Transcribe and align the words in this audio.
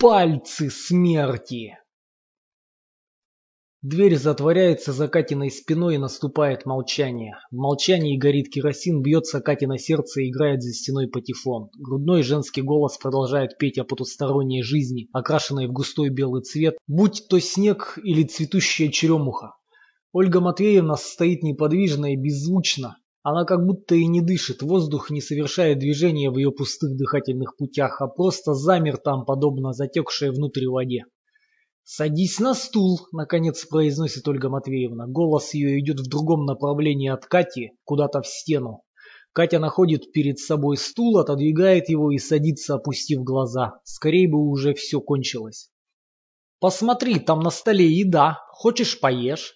Пальцы 0.00 0.70
смерти! 0.70 1.76
Дверь 3.82 4.16
затворяется 4.16 4.92
за 4.92 5.08
Катиной 5.08 5.50
спиной 5.50 5.96
и 5.96 5.98
наступает 5.98 6.66
молчание. 6.66 7.34
В 7.50 7.56
молчании 7.56 8.16
горит 8.16 8.48
керосин, 8.48 9.02
бьется 9.02 9.40
Катина 9.40 9.76
сердце 9.76 10.20
и 10.20 10.30
играет 10.30 10.62
за 10.62 10.72
стеной 10.72 11.08
патефон. 11.08 11.70
Грудной 11.76 12.22
женский 12.22 12.62
голос 12.62 12.96
продолжает 12.96 13.58
петь 13.58 13.76
о 13.78 13.82
потусторонней 13.82 14.62
жизни, 14.62 15.08
окрашенной 15.12 15.66
в 15.66 15.72
густой 15.72 16.10
белый 16.10 16.42
цвет, 16.42 16.78
будь 16.86 17.26
то 17.28 17.40
снег 17.40 17.98
или 18.00 18.22
цветущая 18.22 18.90
черемуха. 18.90 19.56
Ольга 20.12 20.38
Матвеевна 20.38 20.94
стоит 20.94 21.42
неподвижно 21.42 22.12
и 22.12 22.16
беззвучно, 22.16 22.98
она 23.30 23.44
как 23.44 23.64
будто 23.64 23.94
и 23.94 24.06
не 24.06 24.20
дышит, 24.20 24.62
воздух 24.62 25.10
не 25.10 25.20
совершает 25.20 25.78
движения 25.78 26.30
в 26.30 26.36
ее 26.36 26.50
пустых 26.52 26.96
дыхательных 26.96 27.56
путях, 27.56 28.00
а 28.00 28.06
просто 28.06 28.54
замер 28.54 28.96
там, 28.96 29.24
подобно 29.24 29.72
затекшей 29.72 30.30
внутрь 30.30 30.66
воде. 30.66 31.04
«Садись 31.84 32.38
на 32.38 32.54
стул»,— 32.54 33.00
наконец 33.12 33.64
произносит 33.64 34.28
Ольга 34.28 34.50
Матвеевна. 34.50 35.06
Голос 35.06 35.54
ее 35.54 35.80
идет 35.80 36.00
в 36.00 36.08
другом 36.08 36.44
направлении 36.44 37.08
от 37.08 37.24
Кати, 37.24 37.72
куда-то 37.84 38.20
в 38.20 38.26
стену. 38.26 38.82
Катя 39.32 39.58
находит 39.58 40.12
перед 40.12 40.38
собой 40.38 40.76
стул, 40.76 41.18
отодвигает 41.18 41.88
его 41.88 42.10
и 42.10 42.18
садится, 42.18 42.74
опустив 42.74 43.22
глаза. 43.22 43.80
Скорее 43.84 44.28
бы 44.28 44.38
уже 44.38 44.74
все 44.74 45.00
кончилось. 45.00 45.70
«Посмотри, 46.60 47.20
там 47.20 47.40
на 47.40 47.50
столе 47.50 47.86
еда. 47.90 48.38
Хочешь, 48.50 49.00
поешь?» 49.00 49.54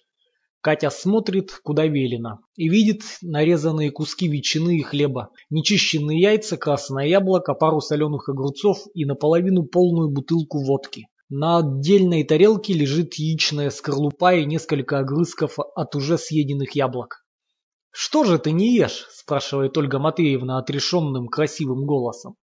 Катя 0.63 0.89
смотрит, 0.91 1.59
куда 1.61 1.87
велено, 1.87 2.39
и 2.55 2.69
видит 2.69 3.01
нарезанные 3.21 3.91
куски 3.91 4.29
ветчины 4.29 4.77
и 4.77 4.81
хлеба, 4.81 5.31
нечищенные 5.49 6.21
яйца, 6.21 6.55
красное 6.55 7.05
яблоко, 7.05 7.53
пару 7.53 7.81
соленых 7.81 8.29
огурцов 8.29 8.77
и 8.93 9.03
наполовину 9.03 9.63
полную 9.63 10.09
бутылку 10.09 10.63
водки. 10.63 11.07
На 11.27 11.57
отдельной 11.57 12.23
тарелке 12.23 12.71
лежит 12.71 13.15
яичная 13.15 13.71
скорлупа 13.71 14.35
и 14.35 14.45
несколько 14.45 14.99
огрызков 14.99 15.57
от 15.59 15.95
уже 15.95 16.17
съеденных 16.17 16.77
яблок. 16.77 17.25
«Что 17.91 18.23
же 18.23 18.39
ты 18.39 18.53
не 18.53 18.73
ешь?»– 18.73 19.07
спрашивает 19.11 19.77
Ольга 19.77 19.99
Матвеевна 19.99 20.59
отрешенным 20.59 21.27
красивым 21.27 21.85
голосом. 21.85 22.37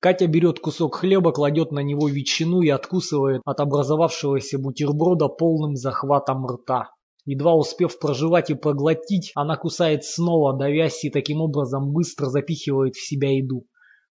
Катя 0.00 0.26
берет 0.28 0.60
кусок 0.60 0.94
хлеба, 0.94 1.30
кладет 1.30 1.72
на 1.72 1.80
него 1.80 2.08
ветчину 2.08 2.62
и 2.62 2.70
откусывает 2.70 3.42
от 3.44 3.60
образовавшегося 3.60 4.58
бутерброда 4.58 5.28
полным 5.28 5.76
захватом 5.76 6.46
рта. 6.46 6.93
Едва 7.26 7.54
успев 7.54 7.98
проживать 7.98 8.50
и 8.50 8.54
проглотить, 8.54 9.32
она 9.34 9.56
кусает 9.56 10.04
снова, 10.04 10.56
давясь 10.56 11.04
и 11.04 11.10
таким 11.10 11.40
образом 11.40 11.92
быстро 11.92 12.26
запихивает 12.26 12.94
в 12.94 13.06
себя 13.06 13.34
еду. 13.34 13.66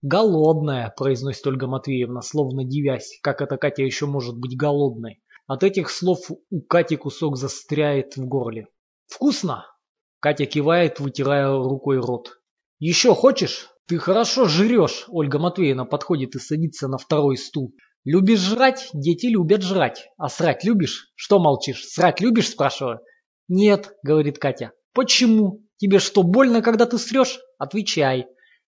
«Голодная»,– 0.02 0.94
произносит 0.98 1.46
Ольга 1.48 1.68
Матвеевна, 1.68 2.22
словно 2.22 2.64
дивясь, 2.64 3.20
как 3.22 3.42
эта 3.42 3.58
Катя 3.58 3.84
еще 3.84 4.06
может 4.06 4.38
быть 4.38 4.56
голодной. 4.56 5.22
От 5.48 5.64
этих 5.64 5.90
слов 5.90 6.20
у 6.52 6.62
Кати 6.62 6.96
кусок 6.96 7.36
застряет 7.36 8.16
в 8.16 8.26
горле. 8.28 8.68
«Вкусно?»– 9.08 9.66
Катя 10.20 10.46
кивает, 10.46 11.00
вытирая 11.00 11.52
рукой 11.52 11.98
рот. 11.98 12.40
«Еще 12.78 13.16
хочешь? 13.16 13.72
Ты 13.88 13.98
хорошо 13.98 14.46
жрешь!»– 14.46 15.06
Ольга 15.08 15.40
Матвеевна 15.40 15.86
подходит 15.86 16.36
и 16.36 16.40
садится 16.40 16.88
на 16.88 17.00
второй 17.00 17.36
стул. 17.36 17.74
Любишь 18.12 18.40
жрать? 18.40 18.90
Дети 18.92 19.28
любят 19.28 19.62
жрать. 19.62 20.10
А 20.18 20.30
срать 20.30 20.64
любишь? 20.64 21.12
Что 21.14 21.38
молчишь? 21.38 21.86
Срать 21.86 22.22
любишь, 22.22 22.50
спрашиваю? 22.50 23.02
Нет, 23.48 23.94
говорит 24.02 24.40
Катя. 24.40 24.72
Почему? 24.96 25.62
Тебе 25.78 26.00
что, 26.00 26.24
больно, 26.24 26.64
когда 26.64 26.88
ты 26.88 26.98
срешь? 26.98 27.38
Отвечай. 27.60 28.26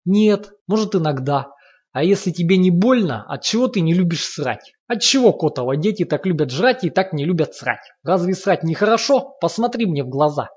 Нет, 0.05 0.51
может 0.67 0.97
иногда. 0.97 1.53
А 1.93 2.03
если 2.03 2.33
тебе 2.33 2.57
не 2.57 2.73
больно, 2.73 3.25
от 3.29 3.43
чего 3.43 3.69
ты 3.69 3.81
не 3.81 3.95
любишь 3.95 4.25
срать? 4.25 4.73
От 4.89 5.03
чего, 5.03 5.33
Котова, 5.33 5.77
дети 5.77 6.05
так 6.05 6.27
любят 6.27 6.51
жрать 6.51 6.83
и 6.83 6.91
так 6.91 7.13
не 7.13 7.25
любят 7.25 7.55
срать? 7.55 7.93
Разве 8.03 8.35
срать 8.35 8.65
нехорошо? 8.65 9.37
Посмотри 9.41 9.87
мне 9.87 10.03
в 10.03 10.09
глаза. 10.09 10.49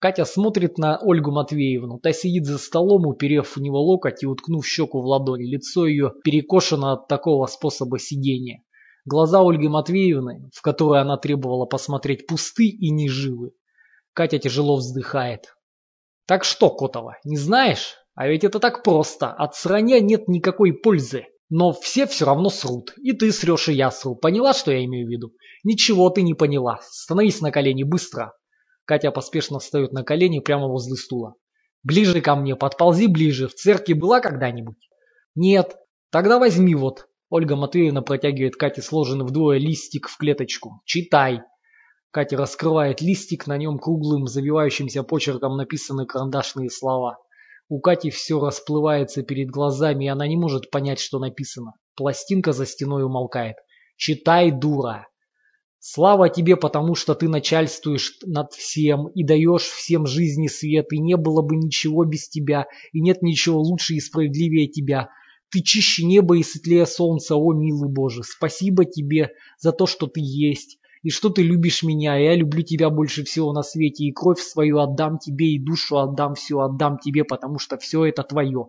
Катя 0.00 0.24
смотрит 0.24 0.78
на 0.78 0.96
Ольгу 0.98 1.32
Матвеевну. 1.32 1.98
Та 1.98 2.12
сидит 2.12 2.46
за 2.46 2.58
столом, 2.58 3.06
уперев 3.06 3.56
в 3.56 3.60
него 3.60 3.80
локоть 3.80 4.22
и 4.22 4.26
уткнув 4.26 4.64
щеку 4.64 5.00
в 5.00 5.06
ладонь. 5.06 5.42
Лицо 5.42 5.86
ее 5.86 6.12
перекошено 6.22 6.92
от 6.92 7.08
такого 7.08 7.46
способа 7.46 7.98
сидения. 7.98 8.62
Глаза 9.04 9.40
Ольги 9.40 9.66
Матвеевны, 9.68 10.50
в 10.54 10.62
которые 10.62 11.02
она 11.02 11.16
требовала 11.16 11.66
посмотреть, 11.66 12.26
пусты 12.26 12.68
и 12.68 12.90
неживы. 12.90 13.52
Катя 14.12 14.38
тяжело 14.38 14.76
вздыхает. 14.76 15.54
«Так 16.26 16.44
что, 16.44 16.70
Котова, 16.70 17.16
не 17.24 17.36
знаешь? 17.36 17.96
А 18.14 18.28
ведь 18.28 18.44
это 18.44 18.60
так 18.60 18.84
просто. 18.84 19.32
От 19.32 19.56
срания 19.56 20.00
нет 20.00 20.28
никакой 20.28 20.72
пользы. 20.72 21.26
Но 21.50 21.72
все 21.72 22.06
все 22.06 22.26
равно 22.26 22.50
срут. 22.50 22.92
И 22.98 23.12
ты 23.12 23.32
срешь, 23.32 23.68
и 23.68 23.72
я 23.72 23.90
сру. 23.90 24.14
Поняла, 24.14 24.52
что 24.52 24.70
я 24.70 24.84
имею 24.84 25.06
в 25.06 25.10
виду? 25.10 25.32
Ничего 25.64 26.10
ты 26.10 26.22
не 26.22 26.34
поняла. 26.34 26.80
Становись 26.82 27.40
на 27.40 27.50
колени 27.50 27.84
быстро. 27.84 28.34
Катя 28.88 29.10
поспешно 29.10 29.58
встает 29.58 29.92
на 29.92 30.02
колени 30.02 30.38
прямо 30.38 30.66
возле 30.66 30.96
стула. 30.96 31.34
«Ближе 31.82 32.22
ко 32.22 32.34
мне, 32.34 32.56
подползи 32.56 33.06
ближе. 33.06 33.46
В 33.46 33.54
церкви 33.54 33.92
была 33.92 34.20
когда-нибудь?» 34.20 34.78
«Нет». 35.34 35.76
«Тогда 36.10 36.38
возьми 36.38 36.74
вот». 36.74 37.06
Ольга 37.28 37.54
Матвеевна 37.54 38.00
протягивает 38.00 38.56
Кате 38.56 38.80
сложенный 38.80 39.26
вдвое 39.26 39.58
листик 39.58 40.08
в 40.08 40.16
клеточку. 40.16 40.80
«Читай». 40.86 41.42
Катя 42.10 42.38
раскрывает 42.38 43.02
листик, 43.02 43.46
на 43.46 43.58
нем 43.58 43.78
круглым 43.78 44.26
завивающимся 44.26 45.02
почерком 45.02 45.58
написаны 45.58 46.06
карандашные 46.06 46.70
слова. 46.70 47.18
У 47.68 47.80
Кати 47.80 48.08
все 48.08 48.40
расплывается 48.40 49.22
перед 49.22 49.50
глазами, 49.50 50.06
и 50.06 50.08
она 50.08 50.26
не 50.26 50.38
может 50.38 50.70
понять, 50.70 50.98
что 50.98 51.18
написано. 51.18 51.74
Пластинка 51.94 52.54
за 52.54 52.64
стеной 52.64 53.04
умолкает. 53.04 53.56
«Читай, 53.98 54.50
дура!» 54.50 55.06
Слава 55.80 56.28
тебе, 56.28 56.56
потому 56.56 56.96
что 56.96 57.14
ты 57.14 57.28
начальствуешь 57.28 58.18
над 58.24 58.52
всем 58.52 59.08
и 59.08 59.24
даешь 59.24 59.62
всем 59.62 60.06
жизни 60.06 60.48
свет, 60.48 60.92
и 60.92 60.98
не 60.98 61.16
было 61.16 61.40
бы 61.40 61.56
ничего 61.56 62.04
без 62.04 62.28
тебя, 62.28 62.66
и 62.92 63.00
нет 63.00 63.22
ничего 63.22 63.60
лучше 63.60 63.94
и 63.94 64.00
справедливее 64.00 64.66
тебя. 64.66 65.10
Ты 65.50 65.60
чище 65.62 66.04
неба 66.04 66.36
и 66.36 66.42
светлее 66.42 66.84
солнца, 66.84 67.36
о 67.36 67.52
милый 67.52 67.88
Боже. 67.88 68.22
Спасибо 68.24 68.84
тебе 68.84 69.30
за 69.58 69.70
то, 69.70 69.86
что 69.86 70.08
ты 70.08 70.20
есть, 70.20 70.78
и 71.02 71.10
что 71.10 71.30
ты 71.30 71.42
любишь 71.42 71.84
меня, 71.84 72.18
и 72.18 72.24
я 72.24 72.34
люблю 72.34 72.62
тебя 72.62 72.90
больше 72.90 73.22
всего 73.24 73.52
на 73.52 73.62
свете, 73.62 74.04
и 74.04 74.12
кровь 74.12 74.40
свою 74.40 74.80
отдам 74.80 75.18
тебе, 75.18 75.52
и 75.52 75.64
душу 75.64 75.98
отдам, 75.98 76.34
все 76.34 76.58
отдам 76.58 76.98
тебе, 76.98 77.24
потому 77.24 77.60
что 77.60 77.78
все 77.78 78.04
это 78.04 78.24
твое. 78.24 78.68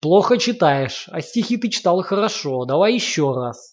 Плохо 0.00 0.38
читаешь, 0.38 1.08
а 1.12 1.20
стихи 1.20 1.58
ты 1.58 1.68
читал 1.68 2.02
хорошо, 2.02 2.64
давай 2.64 2.94
еще 2.94 3.34
раз. 3.34 3.71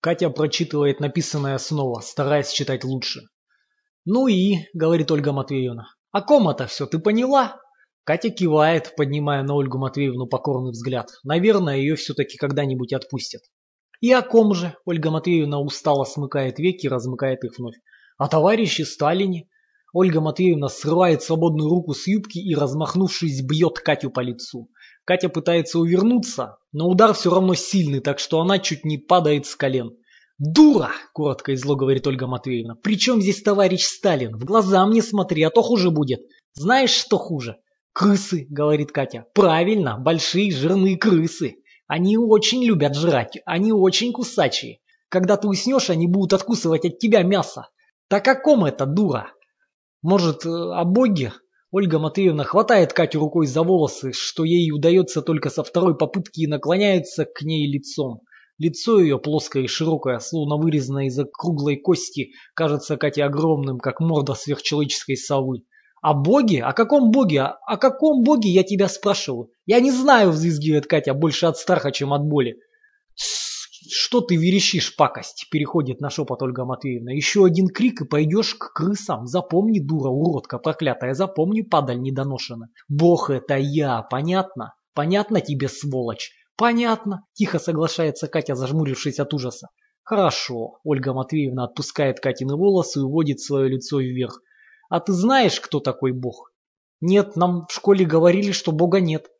Катя 0.00 0.30
прочитывает 0.30 0.98
написанное 0.98 1.58
снова, 1.58 2.00
стараясь 2.00 2.50
читать 2.50 2.84
лучше. 2.84 3.20
«Ну 4.06 4.28
и»,— 4.28 4.56
говорит 4.72 5.10
Ольга 5.10 5.32
Матвеевна,— 5.32 5.88
«о 6.10 6.22
ком 6.22 6.48
это 6.48 6.66
все, 6.66 6.86
ты 6.86 6.98
поняла?» 6.98 7.60
Катя 8.04 8.30
кивает, 8.30 8.94
поднимая 8.96 9.42
на 9.42 9.54
Ольгу 9.54 9.76
Матвеевну 9.76 10.26
покорный 10.26 10.70
взгляд. 10.70 11.10
Наверное, 11.22 11.76
ее 11.76 11.96
все-таки 11.96 12.38
когда-нибудь 12.38 12.94
отпустят. 12.94 13.42
«И 14.00 14.10
о 14.10 14.22
ком 14.22 14.54
же?»— 14.54 14.74
Ольга 14.86 15.10
Матвеевна 15.10 15.60
устало 15.60 16.04
смыкает 16.04 16.58
веки 16.58 16.86
и 16.86 16.88
размыкает 16.88 17.44
их 17.44 17.58
вновь. 17.58 17.76
«О 18.16 18.26
товарище 18.26 18.86
Сталине?» 18.86 19.48
Ольга 19.92 20.22
Матвеевна 20.22 20.68
срывает 20.68 21.22
свободную 21.22 21.68
руку 21.68 21.92
с 21.92 22.06
юбки 22.06 22.38
и, 22.38 22.54
размахнувшись, 22.54 23.42
бьет 23.42 23.80
Катю 23.80 24.10
по 24.10 24.20
лицу. 24.20 24.70
Катя 25.04 25.28
пытается 25.28 25.78
увернуться, 25.78 26.58
но 26.72 26.88
удар 26.88 27.14
все 27.14 27.30
равно 27.30 27.54
сильный, 27.54 28.00
так 28.00 28.18
что 28.18 28.40
она 28.40 28.58
чуть 28.58 28.84
не 28.84 28.98
падает 28.98 29.46
с 29.46 29.56
колен. 29.56 29.96
«Дура!»– 30.38 30.90
коротко 31.12 31.52
и 31.52 31.56
зло 31.56 31.76
говорит 31.76 32.06
Ольга 32.06 32.26
Матвеевна. 32.26 32.74
«При 32.74 32.98
чем 32.98 33.20
здесь 33.20 33.42
товарищ 33.42 33.84
Сталин? 33.84 34.36
В 34.38 34.44
глаза 34.44 34.86
мне 34.86 35.02
смотри, 35.02 35.42
а 35.42 35.50
то 35.50 35.60
хуже 35.60 35.90
будет. 35.90 36.20
Знаешь, 36.54 36.92
что 36.92 37.18
хуже?» 37.18 37.56
«Крысы!»– 37.92 38.46
говорит 38.48 38.90
Катя. 38.92 39.26
«Правильно, 39.34 39.98
большие 39.98 40.50
жирные 40.50 40.96
крысы. 40.96 41.56
Они 41.86 42.16
очень 42.16 42.64
любят 42.64 42.94
жрать, 42.94 43.36
они 43.44 43.72
очень 43.72 44.12
кусачие. 44.12 44.78
Когда 45.10 45.36
ты 45.36 45.48
уснешь, 45.48 45.90
они 45.90 46.06
будут 46.06 46.32
откусывать 46.32 46.86
от 46.86 46.98
тебя 46.98 47.22
мясо. 47.22 47.68
Так 48.08 48.26
о 48.28 48.34
ком 48.34 48.64
это, 48.64 48.86
дура? 48.86 49.32
Может, 50.00 50.46
э, 50.46 50.48
о 50.48 50.84
Боге?» 50.84 51.32
Ольга 51.72 52.00
Матвеевна 52.00 52.42
хватает 52.42 52.92
Катю 52.92 53.20
рукой 53.20 53.46
за 53.46 53.62
волосы, 53.62 54.12
что 54.12 54.42
ей 54.42 54.72
удается 54.72 55.22
только 55.22 55.50
со 55.50 55.62
второй 55.62 55.96
попытки 55.96 56.40
и 56.40 56.46
наклоняется 56.48 57.24
к 57.24 57.42
ней 57.42 57.70
лицом. 57.70 58.22
Лицо 58.58 59.00
ее 59.00 59.18
плоское 59.18 59.62
и 59.62 59.68
широкое, 59.68 60.18
словно 60.18 60.56
вырезанное 60.56 61.06
из 61.06 61.18
круглой 61.32 61.76
кости, 61.76 62.32
кажется 62.54 62.96
Кате 62.96 63.22
огромным, 63.22 63.78
как 63.78 64.00
морда 64.00 64.34
сверхчеловеческой 64.34 65.16
совы. 65.16 65.62
«О 66.02 66.14
боге? 66.14 66.62
О 66.64 66.72
каком 66.72 67.10
боге? 67.10 67.42
О 67.42 67.76
каком 67.76 68.24
боге 68.24 68.50
я 68.50 68.64
тебя 68.64 68.88
спрашиваю? 68.88 69.50
Я 69.64 69.80
не 69.80 69.92
знаю»,— 69.92 70.30
взвизгивает 70.32 70.86
Катя, 70.86 71.14
больше 71.14 71.46
от 71.46 71.56
страха, 71.56 71.92
чем 71.92 72.12
от 72.12 72.22
боли. 72.22 72.56
«Что 73.88 74.20
ты 74.20 74.36
верещишь, 74.36 74.94
пакость?»– 74.94 75.46
переходит 75.50 76.00
на 76.00 76.10
шепот 76.10 76.42
Ольга 76.42 76.64
Матвеевна. 76.64 77.12
«Еще 77.12 77.44
один 77.44 77.68
крик 77.68 78.02
и 78.02 78.04
пойдешь 78.04 78.54
к 78.54 78.72
крысам. 78.74 79.26
Запомни, 79.26 79.78
дура, 79.78 80.08
уродка 80.08 80.58
проклятая, 80.58 81.14
запомни, 81.14 81.62
падаль 81.62 82.00
недоношена. 82.00 82.68
Бог 82.88 83.30
это 83.30 83.56
я, 83.56 84.02
понятно? 84.02 84.74
Понятно 84.94 85.40
тебе, 85.40 85.68
сволочь? 85.68 86.30
Понятно, 86.56 87.24
тихо 87.32 87.58
соглашается 87.58 88.28
Катя, 88.28 88.54
зажмурившись 88.54 89.18
от 89.18 89.32
ужаса. 89.32 89.68
Хорошо, 90.02 90.78
Ольга 90.84 91.14
Матвеевна 91.14 91.64
отпускает 91.64 92.20
Катины 92.20 92.56
волосы 92.56 93.00
и 93.00 93.02
уводит 93.02 93.40
свое 93.40 93.68
лицо 93.68 93.98
вверх. 94.00 94.42
А 94.90 95.00
ты 95.00 95.12
знаешь, 95.12 95.58
кто 95.58 95.80
такой 95.80 96.12
Бог? 96.12 96.52
Нет, 97.00 97.34
нам 97.36 97.66
в 97.66 97.72
школе 97.72 98.04
говорили, 98.04 98.52
что 98.52 98.72
Бога 98.72 99.00
нет. 99.00 99.30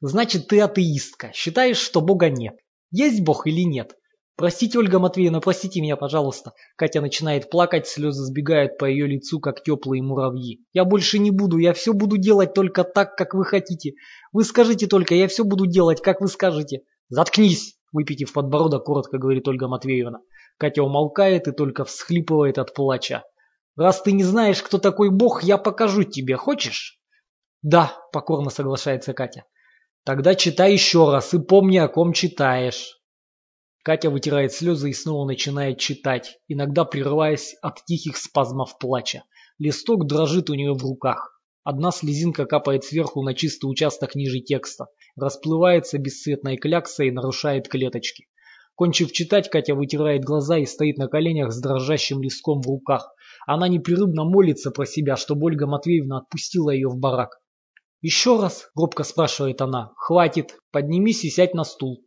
Значит, 0.00 0.46
ты 0.46 0.60
атеистка, 0.60 1.32
считаешь, 1.32 1.78
что 1.78 2.00
Бога 2.00 2.30
нет. 2.30 2.56
Есть 2.92 3.22
Бог 3.22 3.46
или 3.46 3.62
нет? 3.62 3.96
Простите, 4.36 4.78
Ольга 4.78 4.98
Матвеевна, 4.98 5.40
простите 5.40 5.80
меня, 5.80 5.96
пожалуйста. 5.96 6.52
Катя 6.76 7.00
начинает 7.00 7.50
плакать, 7.50 7.86
слезы 7.86 8.22
сбегают 8.24 8.78
по 8.78 8.84
ее 8.84 9.06
лицу, 9.06 9.40
как 9.40 9.62
теплые 9.62 10.02
муравьи. 10.02 10.60
Я 10.72 10.84
больше 10.84 11.18
не 11.18 11.30
буду, 11.30 11.58
я 11.58 11.72
все 11.72 11.92
буду 11.92 12.18
делать 12.18 12.54
только 12.54 12.84
так, 12.84 13.16
как 13.16 13.34
вы 13.34 13.44
хотите. 13.44 13.94
Вы 14.32 14.44
скажите 14.44 14.86
только, 14.86 15.14
я 15.14 15.26
все 15.28 15.44
буду 15.44 15.66
делать, 15.66 16.00
как 16.00 16.20
вы 16.20 16.28
скажете. 16.28 16.82
Заткнись, 17.08 17.76
выпитив 17.92 18.32
подбородок, 18.32 18.84
коротко 18.84 19.18
говорит 19.18 19.48
Ольга 19.48 19.68
Матвеевна. 19.68 20.20
Катя 20.58 20.82
умолкает 20.82 21.48
и 21.48 21.52
только 21.52 21.84
всхлипывает 21.84 22.58
от 22.58 22.74
плача. 22.74 23.24
Раз 23.76 24.02
ты 24.02 24.12
не 24.12 24.24
знаешь, 24.24 24.62
кто 24.62 24.78
такой 24.78 25.10
Бог, 25.10 25.42
я 25.42 25.56
покажу 25.56 26.04
тебе, 26.04 26.36
хочешь? 26.36 26.98
Да, 27.62 27.96
покорно 28.12 28.50
соглашается 28.50 29.14
Катя. 29.14 29.44
Тогда 30.04 30.34
читай 30.34 30.72
еще 30.72 31.12
раз 31.12 31.32
и 31.32 31.38
помни, 31.38 31.76
о 31.76 31.86
ком 31.86 32.12
читаешь. 32.12 32.98
Катя 33.84 34.10
вытирает 34.10 34.52
слезы 34.52 34.90
и 34.90 34.94
снова 34.94 35.26
начинает 35.26 35.78
читать, 35.78 36.38
иногда 36.48 36.84
прерываясь 36.84 37.54
от 37.62 37.84
тихих 37.84 38.16
спазмов 38.16 38.78
плача. 38.78 39.22
Листок 39.58 40.06
дрожит 40.06 40.50
у 40.50 40.54
нее 40.54 40.72
в 40.72 40.82
руках. 40.82 41.40
Одна 41.62 41.92
слезинка 41.92 42.46
капает 42.46 42.82
сверху 42.82 43.22
на 43.22 43.34
чистый 43.34 43.66
участок 43.66 44.16
ниже 44.16 44.40
текста, 44.40 44.86
расплывается 45.14 45.98
бесцветной 45.98 46.56
кляксой 46.56 47.08
и 47.08 47.12
нарушает 47.12 47.68
клеточки. 47.68 48.26
Кончив 48.74 49.12
читать, 49.12 49.50
Катя 49.50 49.76
вытирает 49.76 50.24
глаза 50.24 50.58
и 50.58 50.66
стоит 50.66 50.96
на 50.96 51.06
коленях 51.06 51.52
с 51.52 51.60
дрожащим 51.60 52.22
листком 52.22 52.60
в 52.60 52.66
руках. 52.66 53.14
Она 53.46 53.68
непрерывно 53.68 54.24
молится 54.24 54.72
про 54.72 54.84
себя, 54.84 55.14
чтобы 55.14 55.46
Ольга 55.46 55.68
Матвеевна 55.68 56.18
отпустила 56.18 56.70
ее 56.70 56.88
в 56.88 56.98
барак. 56.98 57.41
«Еще 58.02 58.40
раз?»– 58.40 58.68
робко 58.74 59.04
спрашивает 59.04 59.60
она. 59.60 59.92
«Хватит. 59.96 60.58
Поднимись 60.72 61.24
и 61.24 61.30
сядь 61.30 61.54
на 61.54 61.62
стул». 61.62 62.04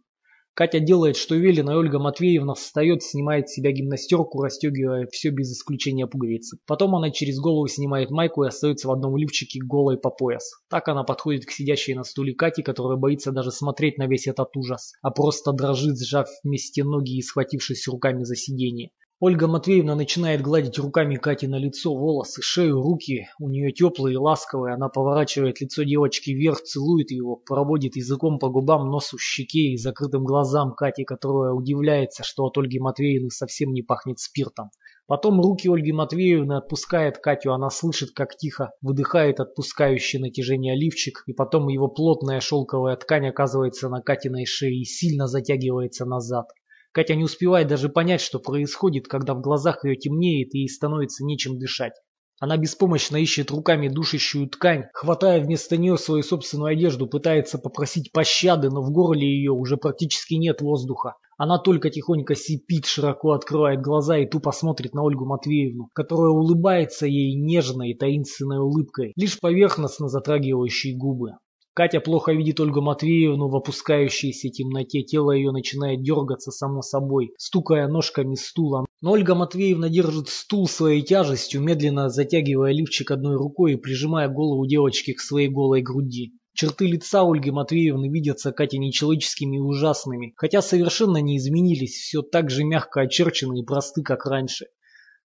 Катя 0.53 0.79
делает, 0.79 1.15
что 1.15 1.35
велено, 1.35 1.71
и 1.71 1.75
Ольга 1.75 1.99
Матвеевна 1.99 2.53
встает, 2.53 3.01
снимает 3.01 3.49
с 3.49 3.53
себя 3.53 3.71
гимнастерку, 3.71 4.41
расстегивая 4.41 5.07
все 5.11 5.29
без 5.29 5.51
исключения 5.51 6.05
пуговицы. 6.05 6.57
Потом 6.65 6.95
она 6.95 7.11
через 7.11 7.39
голову 7.39 7.67
снимает 7.67 8.09
майку 8.09 8.43
и 8.43 8.47
остается 8.47 8.89
в 8.89 8.91
одном 8.91 9.15
лифчике 9.15 9.59
голой 9.61 9.97
по 9.97 10.09
пояс. 10.09 10.51
Так 10.69 10.89
она 10.89 11.03
подходит 11.03 11.45
к 11.45 11.51
сидящей 11.51 11.93
на 11.93 12.03
стуле 12.03 12.33
Кате, 12.33 12.61
которая 12.61 12.97
боится 12.97 13.31
даже 13.31 13.51
смотреть 13.51 13.97
на 13.97 14.07
весь 14.07 14.27
этот 14.27 14.55
ужас, 14.55 14.93
а 15.01 15.11
просто 15.11 15.53
дрожит, 15.53 15.97
сжав 15.97 16.27
вместе 16.43 16.83
ноги 16.83 17.17
и 17.17 17.21
схватившись 17.21 17.87
руками 17.87 18.23
за 18.23 18.35
сиденье. 18.35 18.91
Ольга 19.21 19.47
Матвеевна 19.47 19.95
начинает 19.95 20.41
гладить 20.41 20.77
руками 20.77 21.15
Кати 21.15 21.47
на 21.47 21.55
лицо, 21.55 21.95
волосы, 21.95 22.41
шею, 22.41 22.81
руки. 22.81 23.29
У 23.39 23.47
нее 23.49 23.71
теплые 23.71 24.15
и 24.15 24.17
ласковые. 24.17 24.75
Она 24.75 24.89
поворачивает 24.89 25.61
лицо 25.61 25.83
девочки 25.83 26.31
вверх, 26.31 26.61
целует 26.63 27.11
его, 27.11 27.37
проводит 27.37 27.95
языком 27.95 28.39
по 28.39 28.49
губам, 28.49 28.89
носу, 28.89 29.17
щеке 29.17 29.71
и 29.71 29.77
закрытым 29.77 30.25
глазам 30.25 30.73
Кати, 30.73 31.05
которая 31.05 31.53
удивляется, 31.53 32.23
что 32.25 32.43
от 32.43 32.57
Ольги 32.57 32.77
Матвеевны 32.77 33.29
совсем 33.29 33.71
не 33.71 33.83
пахнет 33.83 34.19
спиртом. 34.19 34.69
Потом 35.07 35.39
руки 35.39 35.69
Ольги 35.69 35.93
Матвеевны 35.93 36.57
отпускает 36.57 37.19
Катю, 37.19 37.53
она 37.53 37.69
слышит, 37.69 38.09
как 38.13 38.35
тихо 38.35 38.71
выдыхает 38.81 39.39
отпускающий 39.39 40.19
натяжение 40.19 40.75
лифчик, 40.75 41.23
и 41.25 41.31
потом 41.31 41.69
его 41.69 41.87
плотная 41.87 42.41
шелковая 42.41 42.97
ткань 42.97 43.29
оказывается 43.29 43.87
на 43.87 44.01
Катиной 44.01 44.45
шее 44.45 44.81
и 44.81 44.83
сильно 44.83 45.27
затягивается 45.27 46.03
назад. 46.05 46.47
Катя 46.95 47.13
не 47.15 47.25
успевает 47.25 47.67
даже 47.67 47.89
понять, 47.89 48.21
что 48.21 48.39
происходит, 48.39 49.09
когда 49.09 49.33
в 49.33 49.41
глазах 49.41 49.83
ее 49.83 49.97
темнеет 49.97 50.55
и 50.55 50.59
ей 50.59 50.69
становится 50.69 51.25
нечем 51.25 51.59
дышать. 51.59 51.91
Она 52.39 52.55
беспомощно 52.55 53.17
ищет 53.17 53.51
руками 53.51 53.89
душащую 53.89 54.47
ткань, 54.47 54.85
хватая 54.93 55.41
вместо 55.41 55.75
нее 55.75 55.97
свою 55.97 56.23
собственную 56.23 56.71
одежду, 56.71 57.05
пытается 57.05 57.57
попросить 57.57 58.13
пощады, 58.13 58.69
но 58.69 58.81
в 58.81 58.91
горле 58.91 59.27
ее 59.27 59.51
уже 59.51 59.75
практически 59.75 60.35
нет 60.35 60.61
воздуха. 60.61 61.15
Она 61.37 61.59
только 61.59 61.89
тихонько 61.89 62.33
сипит, 62.33 62.85
широко 62.85 63.33
открывает 63.33 63.81
глаза 63.81 64.17
и 64.17 64.25
тупо 64.25 64.53
смотрит 64.53 64.93
на 64.93 65.03
Ольгу 65.03 65.25
Матвеевну, 65.25 65.89
которая 65.93 66.31
улыбается 66.31 67.07
ей 67.07 67.35
нежной 67.35 67.89
и 67.89 67.97
таинственной 67.97 68.59
улыбкой, 68.59 69.11
лишь 69.17 69.37
поверхностно 69.41 70.07
затрагивающей 70.07 70.95
губы. 70.95 71.31
Катя 71.75 71.99
плохо 71.99 72.31
видит 72.31 72.61
Ольгу 72.61 72.79
Матвеевну 72.79 73.49
в 73.49 73.55
опускающейся 73.57 74.47
темноте. 74.47 75.03
Тело 75.03 75.31
ее 75.31 75.51
начинает 75.51 76.01
дергаться 76.01 76.51
само 76.51 76.81
собой, 76.81 77.33
стукая 77.37 77.89
ножками 77.89 78.35
стула. 78.35 78.85
Но 79.01 79.11
Ольга 79.11 79.35
Матвеевна 79.35 79.89
держит 79.89 80.29
стул 80.29 80.69
своей 80.69 81.01
тяжестью, 81.01 81.61
медленно 81.61 82.07
затягивая 82.07 82.71
лифчик 82.71 83.11
одной 83.11 83.35
рукой 83.35 83.73
и 83.73 83.75
прижимая 83.75 84.29
голову 84.29 84.65
девочки 84.65 85.11
к 85.11 85.19
своей 85.19 85.49
голой 85.49 85.81
груди. 85.81 86.31
Черты 86.53 86.87
лица 86.87 87.23
Ольги 87.23 87.51
Матвеевны 87.51 88.09
видятся 88.09 88.53
Кате 88.53 88.77
нечеловеческими 88.77 89.57
и 89.57 89.59
ужасными, 89.59 90.31
хотя 90.37 90.61
совершенно 90.61 91.17
не 91.17 91.35
изменились, 91.35 91.97
все 91.97 92.21
так 92.21 92.49
же 92.49 92.63
мягко 92.63 93.01
очерчены 93.01 93.59
и 93.59 93.65
просты, 93.65 94.01
как 94.01 94.25
раньше. 94.25 94.67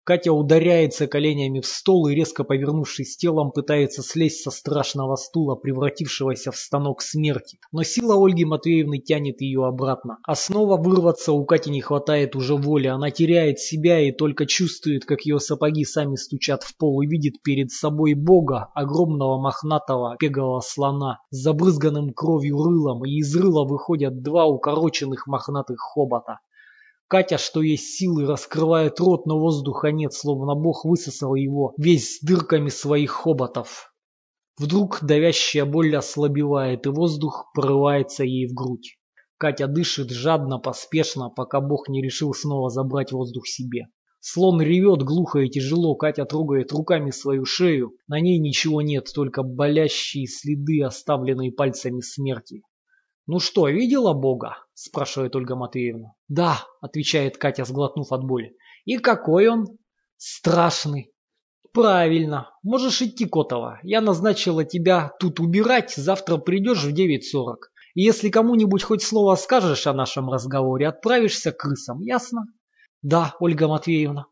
Катя 0.02 0.32
ударяется 0.32 1.06
коленями 1.06 1.60
в 1.60 1.66
стол 1.66 2.08
и, 2.08 2.14
резко 2.14 2.42
повернувшись 2.42 3.16
телом, 3.16 3.52
пытается 3.52 4.02
слезть 4.02 4.42
со 4.42 4.50
страшного 4.50 5.16
стула, 5.16 5.56
превратившегося 5.56 6.52
в 6.52 6.56
станок 6.56 7.02
смерти. 7.02 7.58
Но 7.70 7.82
сила 7.82 8.16
Ольги 8.16 8.46
Матвеевны 8.46 8.98
тянет 8.98 9.42
ее 9.42 9.66
обратно. 9.66 10.18
А 10.26 10.34
снова 10.34 10.78
вырваться 10.78 11.32
у 11.32 11.44
Кати 11.44 11.70
не 11.70 11.82
хватает 11.82 12.34
уже 12.34 12.56
воли. 12.56 12.86
Она 12.86 13.10
теряет 13.10 13.58
себя 13.58 14.00
и 14.00 14.10
только 14.10 14.46
чувствует, 14.46 15.04
как 15.04 15.22
ее 15.22 15.38
сапоги 15.38 15.84
сами 15.84 16.16
стучат 16.16 16.62
в 16.62 16.76
пол 16.78 17.02
и 17.02 17.06
видит 17.06 17.42
перед 17.42 17.70
собой 17.70 18.14
Бога, 18.14 18.70
огромного 18.74 19.38
мохнатого 19.38 20.16
пегового 20.18 20.60
слона, 20.60 21.20
с 21.30 21.42
забрызганным 21.42 22.14
кровью 22.14 22.62
рылом, 22.62 23.04
и 23.04 23.18
из 23.18 23.36
рыла 23.36 23.66
выходят 23.66 24.22
два 24.22 24.46
укороченных 24.46 25.26
мохнатых 25.26 25.78
хобота. 25.78 26.38
Катя, 27.10 27.38
что 27.38 27.60
есть 27.60 27.96
силы, 27.96 28.24
раскрывает 28.24 29.00
рот, 29.00 29.26
но 29.26 29.36
воздуха 29.40 29.90
нет, 29.90 30.12
словно 30.12 30.54
бог 30.54 30.84
высосал 30.84 31.34
его 31.34 31.74
весь 31.76 32.18
с 32.18 32.20
дырками 32.20 32.68
своих 32.68 33.10
хоботов. 33.10 33.92
Вдруг 34.56 35.00
давящая 35.02 35.64
боль 35.64 35.96
ослабевает, 35.96 36.86
и 36.86 36.88
воздух 36.88 37.50
прорывается 37.52 38.22
ей 38.22 38.46
в 38.46 38.54
грудь. 38.54 38.96
Катя 39.38 39.66
дышит 39.66 40.10
жадно, 40.10 40.60
поспешно, 40.60 41.30
пока 41.30 41.60
бог 41.60 41.88
не 41.88 42.00
решил 42.00 42.32
снова 42.32 42.70
забрать 42.70 43.10
воздух 43.10 43.48
себе. 43.48 43.88
Слон 44.20 44.62
ревет 44.62 45.02
глухо 45.02 45.40
и 45.40 45.48
тяжело, 45.48 45.96
Катя 45.96 46.26
трогает 46.26 46.70
руками 46.70 47.10
свою 47.10 47.44
шею. 47.44 47.90
На 48.06 48.20
ней 48.20 48.38
ничего 48.38 48.82
нет, 48.82 49.10
только 49.12 49.42
болящие 49.42 50.28
следы, 50.28 50.84
оставленные 50.84 51.50
пальцами 51.50 52.02
смерти. 52.02 52.62
«Ну 53.26 53.38
что, 53.38 53.68
видела 53.68 54.12
Бога?»– 54.12 54.56
спрашивает 54.74 55.36
Ольга 55.36 55.54
Матвеевна. 55.54 56.14
«Да»,– 56.28 56.66
отвечает 56.80 57.36
Катя, 57.36 57.64
сглотнув 57.64 58.12
от 58.12 58.24
боли. 58.24 58.56
«И 58.84 58.98
какой 58.98 59.48
он?» 59.48 59.66
«Страшный». 60.16 61.12
«Правильно. 61.72 62.50
Можешь 62.62 63.00
идти, 63.00 63.26
Котова. 63.26 63.78
Я 63.82 64.00
назначила 64.00 64.64
тебя 64.64 65.12
тут 65.20 65.38
убирать, 65.38 65.94
завтра 65.94 66.36
придешь 66.38 66.82
в 66.82 66.92
9.40. 66.92 67.56
И 67.94 68.02
если 68.02 68.28
кому-нибудь 68.28 68.82
хоть 68.82 69.02
слово 69.02 69.36
скажешь 69.36 69.86
о 69.86 69.94
нашем 69.94 70.30
разговоре, 70.30 70.88
отправишься 70.88 71.52
к 71.52 71.58
крысам, 71.58 72.00
ясно?» 72.00 72.46
«Да, 73.02 73.36
Ольга 73.38 73.68
Матвеевна». 73.68 74.26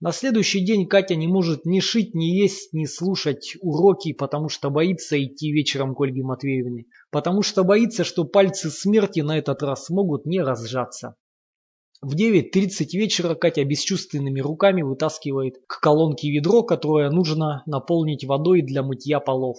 На 0.00 0.12
следующий 0.12 0.64
день 0.64 0.86
Катя 0.86 1.16
не 1.16 1.26
может 1.26 1.64
ни 1.64 1.80
шить, 1.80 2.14
ни 2.14 2.26
есть, 2.26 2.72
ни 2.72 2.84
слушать 2.84 3.56
уроки, 3.60 4.12
потому 4.12 4.48
что 4.48 4.70
боится 4.70 5.20
идти 5.20 5.50
вечером 5.52 5.96
к 5.96 6.00
Ольге 6.00 6.22
Матвеевне. 6.22 6.84
Потому 7.10 7.42
что 7.42 7.64
боится, 7.64 8.04
что 8.04 8.24
пальцы 8.24 8.70
смерти 8.70 9.20
на 9.20 9.36
этот 9.36 9.60
раз 9.64 9.90
могут 9.90 10.24
не 10.24 10.40
разжаться. 10.40 11.16
В 12.00 12.14
9.30 12.14 12.86
вечера 12.92 13.34
Катя 13.34 13.64
бесчувственными 13.64 14.38
руками 14.38 14.82
вытаскивает 14.82 15.56
к 15.66 15.80
колонке 15.80 16.30
ведро, 16.30 16.62
которое 16.62 17.10
нужно 17.10 17.64
наполнить 17.66 18.24
водой 18.24 18.62
для 18.62 18.84
мытья 18.84 19.18
полов. 19.18 19.56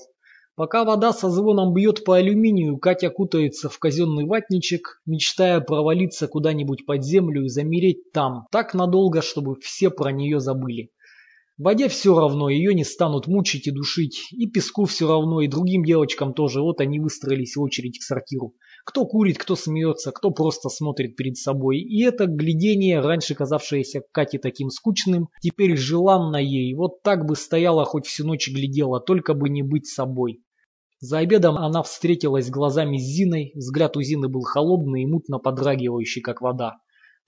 Пока 0.60 0.84
вода 0.84 1.14
со 1.14 1.30
звоном 1.30 1.74
бьет 1.74 2.04
по 2.04 2.18
алюминию, 2.18 2.78
Катя 2.80 3.10
кутается 3.10 3.70
в 3.70 3.80
казенный 3.80 4.26
ватничек, 4.26 5.02
мечтая 5.06 5.62
провалиться 5.62 6.28
куда-нибудь 6.28 6.86
под 6.86 7.02
землю 7.02 7.46
и 7.46 7.48
замереть 7.48 8.12
там, 8.12 8.46
так 8.52 8.74
надолго, 8.74 9.22
чтобы 9.22 9.56
все 9.62 9.90
про 9.90 10.12
нее 10.12 10.42
забыли. 10.42 10.92
Воде 11.58 11.88
все 11.88 12.14
равно, 12.14 12.50
ее 12.50 12.74
не 12.74 12.84
станут 12.84 13.28
мучить 13.28 13.68
и 13.68 13.72
душить, 13.72 14.28
и 14.34 14.48
песку 14.48 14.84
все 14.84 15.08
равно, 15.08 15.40
и 15.40 15.48
другим 15.48 15.86
девочкам 15.86 16.34
тоже, 16.34 16.62
вот 16.62 16.82
они 16.82 17.00
выстроились 17.00 17.56
в 17.56 17.62
очередь 17.62 17.98
к 17.98 18.04
сортиру. 18.04 18.54
Кто 18.86 19.06
курит, 19.06 19.38
кто 19.38 19.56
смеется, 19.56 20.12
кто 20.12 20.30
просто 20.30 20.68
смотрит 20.68 21.16
перед 21.16 21.38
собой. 21.38 21.80
И 21.80 22.04
это 22.04 22.26
глядение, 22.26 23.00
раньше 23.00 23.34
казавшееся 23.34 24.02
Кате 24.12 24.40
таким 24.40 24.72
скучным, 24.72 25.30
теперь 25.42 25.78
желанно 25.78 26.36
ей. 26.36 26.74
Вот 26.74 27.02
так 27.02 27.26
бы 27.26 27.38
стояла 27.38 27.86
хоть 27.86 28.08
всю 28.08 28.28
ночь 28.28 28.50
глядела, 28.50 29.00
только 29.00 29.34
бы 29.34 29.48
не 29.48 29.64
быть 29.64 29.88
собой. 29.88 30.42
За 31.02 31.20
обедом 31.20 31.58
она 31.58 31.82
встретилась 31.82 32.50
глазами 32.50 32.98
с 32.98 33.04
Зиной, 33.04 33.54
взгляд 33.56 33.96
у 33.96 34.02
Зины 34.02 34.28
был 34.28 34.42
холодный 34.42 35.04
и 35.04 35.06
мутно 35.06 35.40
подрагивающий, 35.40 36.22
как 36.22 36.42
вода. 36.42 36.80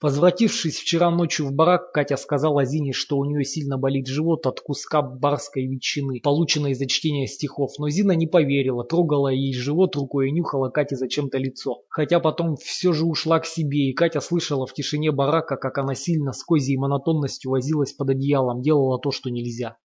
Возвратившись 0.02 0.78
вчера 0.78 1.10
ночью 1.10 1.46
в 1.46 1.52
барак, 1.52 1.92
Катя 1.92 2.18
сказала 2.18 2.66
Зине, 2.66 2.92
что 2.92 3.16
у 3.16 3.24
нее 3.24 3.44
сильно 3.44 3.78
болит 3.78 4.08
живот 4.08 4.46
от 4.46 4.60
куска 4.60 5.00
барской 5.00 5.66
ветчины, 5.66 6.20
полученной 6.20 6.74
за 6.74 6.86
чтение 6.86 7.26
стихов, 7.26 7.70
но 7.78 7.88
Зина 7.88 8.12
не 8.12 8.26
поверила, 8.26 8.84
трогала 8.84 9.28
ей 9.28 9.54
живот 9.54 9.96
рукой 9.96 10.28
и 10.28 10.32
нюхала 10.32 10.68
Кате 10.68 10.96
зачем-то 10.96 11.38
лицо. 11.38 11.84
Хотя 11.88 12.20
потом 12.20 12.56
все 12.56 12.92
же 12.92 13.06
ушла 13.06 13.38
к 13.38 13.46
себе, 13.46 13.88
и 13.88 13.94
Катя 13.94 14.20
слышала 14.20 14.66
в 14.66 14.74
тишине 14.74 15.12
барака, 15.12 15.56
как 15.56 15.78
она 15.78 15.94
сильно 15.94 16.32
с 16.32 16.42
козьей 16.42 16.76
монотонностью 16.76 17.52
возилась 17.52 17.92
под 17.92 18.10
одеялом, 18.10 18.60
делала 18.60 18.98
то, 18.98 19.12
что 19.12 19.30
нельзя. 19.30 19.78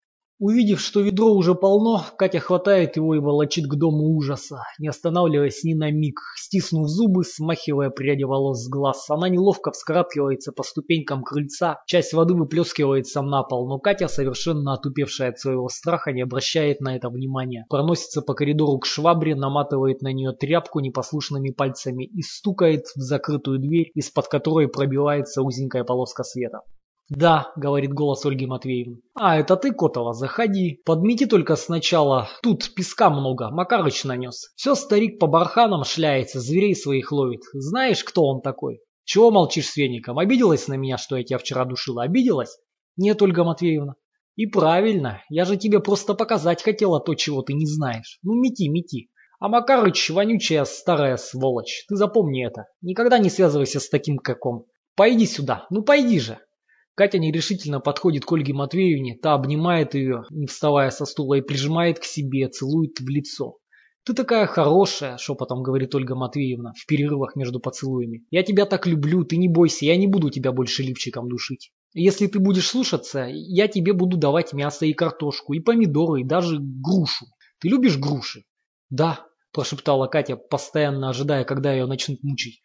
Увидев, 0.47 0.79
что 0.79 1.01
ведро 1.01 1.33
уже 1.33 1.55
полно, 1.55 2.05
Катя 2.19 2.39
хватает 2.39 2.97
его 2.97 3.15
и 3.15 3.19
волочит 3.19 3.67
к 3.67 3.77
дому 3.77 4.15
ужаса, 4.15 4.65
не 4.79 4.89
останавливаясь 4.89 5.65
ни 5.65 5.73
на 5.73 5.91
миг, 5.91 6.21
стиснув 6.37 6.87
зубы, 6.87 7.25
смахивая 7.25 7.89
пряди 7.89 8.25
волос 8.25 8.63
с 8.63 8.69
глаз. 8.69 9.09
Она 9.09 9.31
неловко 9.31 9.73
вскарабкивается 9.73 10.53
по 10.53 10.63
ступенькам 10.63 11.23
крыльца, 11.23 11.83
часть 11.87 12.13
воды 12.13 12.35
выплескивается 12.35 13.23
на 13.23 13.43
пол, 13.43 13.67
но 13.71 13.79
Катя, 13.79 14.07
совершенно 14.07 14.75
отупевшая 14.75 15.31
от 15.31 15.39
своего 15.39 15.71
страха, 15.71 16.13
не 16.13 16.21
обращает 16.21 16.83
на 16.83 16.95
это 16.95 17.09
внимания. 17.09 17.65
Проносится 17.71 18.21
по 18.21 18.35
коридору 18.35 18.79
к 18.81 18.85
швабре, 18.85 19.35
наматывает 19.35 20.03
на 20.03 20.13
нее 20.13 20.33
тряпку 20.33 20.81
непослушными 20.81 21.53
пальцами 21.53 22.05
и 22.05 22.21
стукает 22.21 22.83
в 22.95 23.01
закрытую 23.01 23.61
дверь, 23.61 23.91
из-под 23.95 24.29
которой 24.29 24.69
пробивается 24.69 25.41
узенькая 25.41 25.85
полоска 25.85 26.23
света. 26.23 26.61
«Да»,— 27.11 27.53
говорит 27.57 27.93
голос 27.93 28.25
Ольги 28.25 28.47
Матвеевны. 28.47 29.01
«А, 29.15 29.39
это 29.39 29.57
ты, 29.57 29.73
Котова, 29.73 30.15
заходи. 30.15 30.81
Подмети 30.87 31.27
только 31.27 31.55
сначала. 31.55 32.29
Тут 32.43 32.75
песка 32.75 33.11
много, 33.11 33.51
Макарыч 33.51 34.05
нанес. 34.05 34.53
Все 34.57 34.75
старик 34.75 35.19
по 35.19 35.27
барханам 35.27 35.85
шляется, 35.85 36.41
зверей 36.41 36.75
своих 36.75 37.13
ловит. 37.13 37.43
Знаешь, 37.53 38.03
кто 38.03 38.25
он 38.25 38.41
такой? 38.41 38.81
Чего 39.05 39.31
молчишь 39.31 39.69
с 39.69 39.77
веником? 39.77 40.19
Обиделась 40.19 40.67
на 40.67 40.75
меня, 40.75 40.97
что 40.97 41.17
я 41.17 41.25
тебя 41.25 41.37
вчера 41.37 41.67
душила? 41.67 42.05
Обиделась? 42.05 42.57
Нет, 42.97 43.21
Ольга 43.21 43.45
Матвеевна. 43.45 43.97
И 44.37 44.47
правильно, 44.47 45.23
я 45.29 45.45
же 45.45 45.59
тебе 45.59 45.81
просто 45.81 46.15
показать 46.15 46.63
хотела 46.63 47.01
то, 47.01 47.15
чего 47.15 47.43
ты 47.43 47.53
не 47.53 47.67
знаешь. 47.67 48.19
Ну, 48.23 48.33
мети, 48.35 48.69
мети. 48.69 49.11
А 49.41 49.49
Макарыч 49.49 50.09
вонючая 50.09 50.65
старая 50.65 51.19
сволочь. 51.19 51.85
Ты 51.87 51.97
запомни 51.97 52.47
это. 52.47 52.65
Никогда 52.81 53.19
не 53.19 53.29
связывайся 53.29 53.79
с 53.79 53.91
таким, 53.91 54.17
как 54.17 54.47
он. 54.47 54.65
Пойди 54.97 55.27
сюда, 55.27 55.67
ну 55.71 55.83
пойди 55.83 56.19
же. 56.19 56.39
Катя 56.97 57.19
нерешительно 57.19 57.81
подходит 57.81 58.25
к 58.25 58.33
Ольге 58.33 58.53
Матвеевне, 58.53 59.19
та 59.21 59.35
обнимает 59.35 59.95
ее, 59.95 60.25
не 60.31 60.47
вставая 60.47 60.91
со 60.91 61.07
стула, 61.07 61.35
и 61.35 61.41
прижимает 61.41 61.99
к 61.99 62.05
себе, 62.05 62.49
целует 62.49 63.01
в 63.01 63.09
лицо. 63.09 63.59
«Ты 64.05 64.13
такая 64.13 64.47
хорошая»,— 64.47 65.17
шепотом 65.19 65.63
говорит 65.63 65.95
Ольга 65.95 66.15
Матвеевна 66.15 66.73
в 66.77 66.87
перерывах 66.87 67.35
между 67.37 67.59
поцелуями. 67.59 68.25
«Я 68.31 68.43
тебя 68.43 68.67
так 68.67 68.87
люблю, 68.87 69.25
ты 69.25 69.39
не 69.39 69.49
бойся, 69.49 69.87
я 69.87 69.97
не 69.97 70.07
буду 70.07 70.31
тебя 70.31 70.53
больше 70.53 70.83
липчиком 70.83 71.29
душить. 71.29 71.73
Если 71.95 72.27
ты 72.29 72.39
будешь 72.39 72.69
слушаться, 72.69 73.27
я 73.29 73.67
тебе 73.67 73.93
буду 73.93 74.17
давать 74.17 74.53
мясо 74.53 74.85
и 74.87 74.93
картошку, 74.93 75.55
и 75.55 75.61
помидоры, 75.61 76.21
и 76.21 76.25
даже 76.25 76.59
грушу. 76.61 77.27
Ты 77.61 77.71
любишь 77.71 77.99
груши?» 77.99 78.45
«Да»,– 78.91 79.27
прошептала 79.53 80.07
Катя, 80.07 80.37
постоянно 80.37 81.09
ожидая, 81.09 81.45
когда 81.45 81.73
ее 81.73 81.87
начнут 81.87 82.23
мучить. 82.23 82.61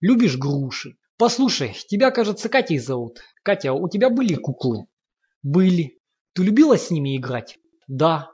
«Любишь 0.00 0.38
груши?» 0.38 0.96
«Послушай, 1.16 1.76
тебя, 1.88 2.10
кажется, 2.10 2.48
Катей 2.48 2.78
зовут. 2.78 3.20
Катя, 3.42 3.72
у 3.72 3.88
тебя 3.88 4.10
были 4.10 4.34
куклы?» 4.34 4.86
«Были. 5.42 6.00
Ты 6.32 6.42
любила 6.42 6.76
с 6.76 6.90
ними 6.90 7.16
играть?» 7.16 7.58
«Да». 7.86 8.30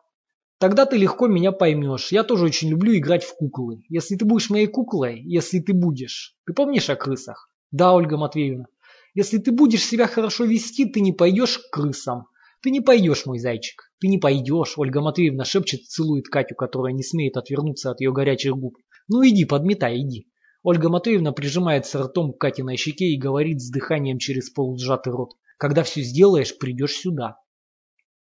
«Тогда 0.59 0.87
ты 0.87 0.97
легко 0.97 1.27
меня 1.27 1.53
поймешь. 1.53 2.13
Я 2.13 2.23
тоже 2.23 2.47
очень 2.47 2.71
люблю 2.71 2.97
играть 2.97 3.25
в 3.25 3.35
куклы. 3.35 3.83
Если 3.89 4.17
ты 4.17 4.25
будешь 4.25 4.51
моей 4.51 4.67
куклой, 4.67 5.23
если 5.23 5.59
ты 5.61 5.73
будешь. 5.73 6.37
Ты 6.47 6.53
помнишь 6.53 6.91
о 6.91 6.97
крысах?» 6.97 7.51
«Да, 7.71 7.95
Ольга 7.95 8.17
Матвеевна. 8.17 8.67
Если 9.15 9.39
ты 9.39 9.53
будешь 9.53 9.85
себя 9.85 10.07
хорошо 10.07 10.45
вести, 10.45 10.87
ты 10.87 11.01
не 11.01 11.13
пойдешь 11.13 11.59
к 11.59 11.71
крысам. 11.71 12.27
Ты 12.63 12.71
не 12.71 12.81
пойдешь, 12.81 13.27
мой 13.27 13.39
зайчик. 13.39 13.91
Ты 14.01 14.09
не 14.09 14.19
пойдешь. 14.19 14.75
Ольга 14.77 15.01
Матвеевна 15.01 15.45
шепчет, 15.45 15.87
целует 15.87 16.29
Катю, 16.29 16.55
которая 16.55 16.93
не 16.93 17.03
смеет 17.03 17.37
отвернуться 17.37 17.91
от 17.91 18.01
ее 18.01 18.13
горячих 18.13 18.55
губ. 18.57 18.77
Ну 19.09 19.27
иди, 19.27 19.45
подметай, 19.45 20.01
иди. 20.01 20.30
Ольга 20.63 20.91
Матвеевна 20.91 21.33
прижимается 21.33 22.03
ртом 22.03 22.33
к 22.33 22.39
Катиной 22.39 22.77
щеке 22.77 23.07
и 23.07 23.19
говорит 23.19 23.63
с 23.63 23.71
дыханием 23.71 24.19
через 24.19 24.51
полусжатый 24.51 25.13
рот. 25.13 25.31
«Когда 25.57 25.83
все 25.83 26.03
сделаешь, 26.03 26.59
придешь 26.59 26.97
сюда». 26.97 27.39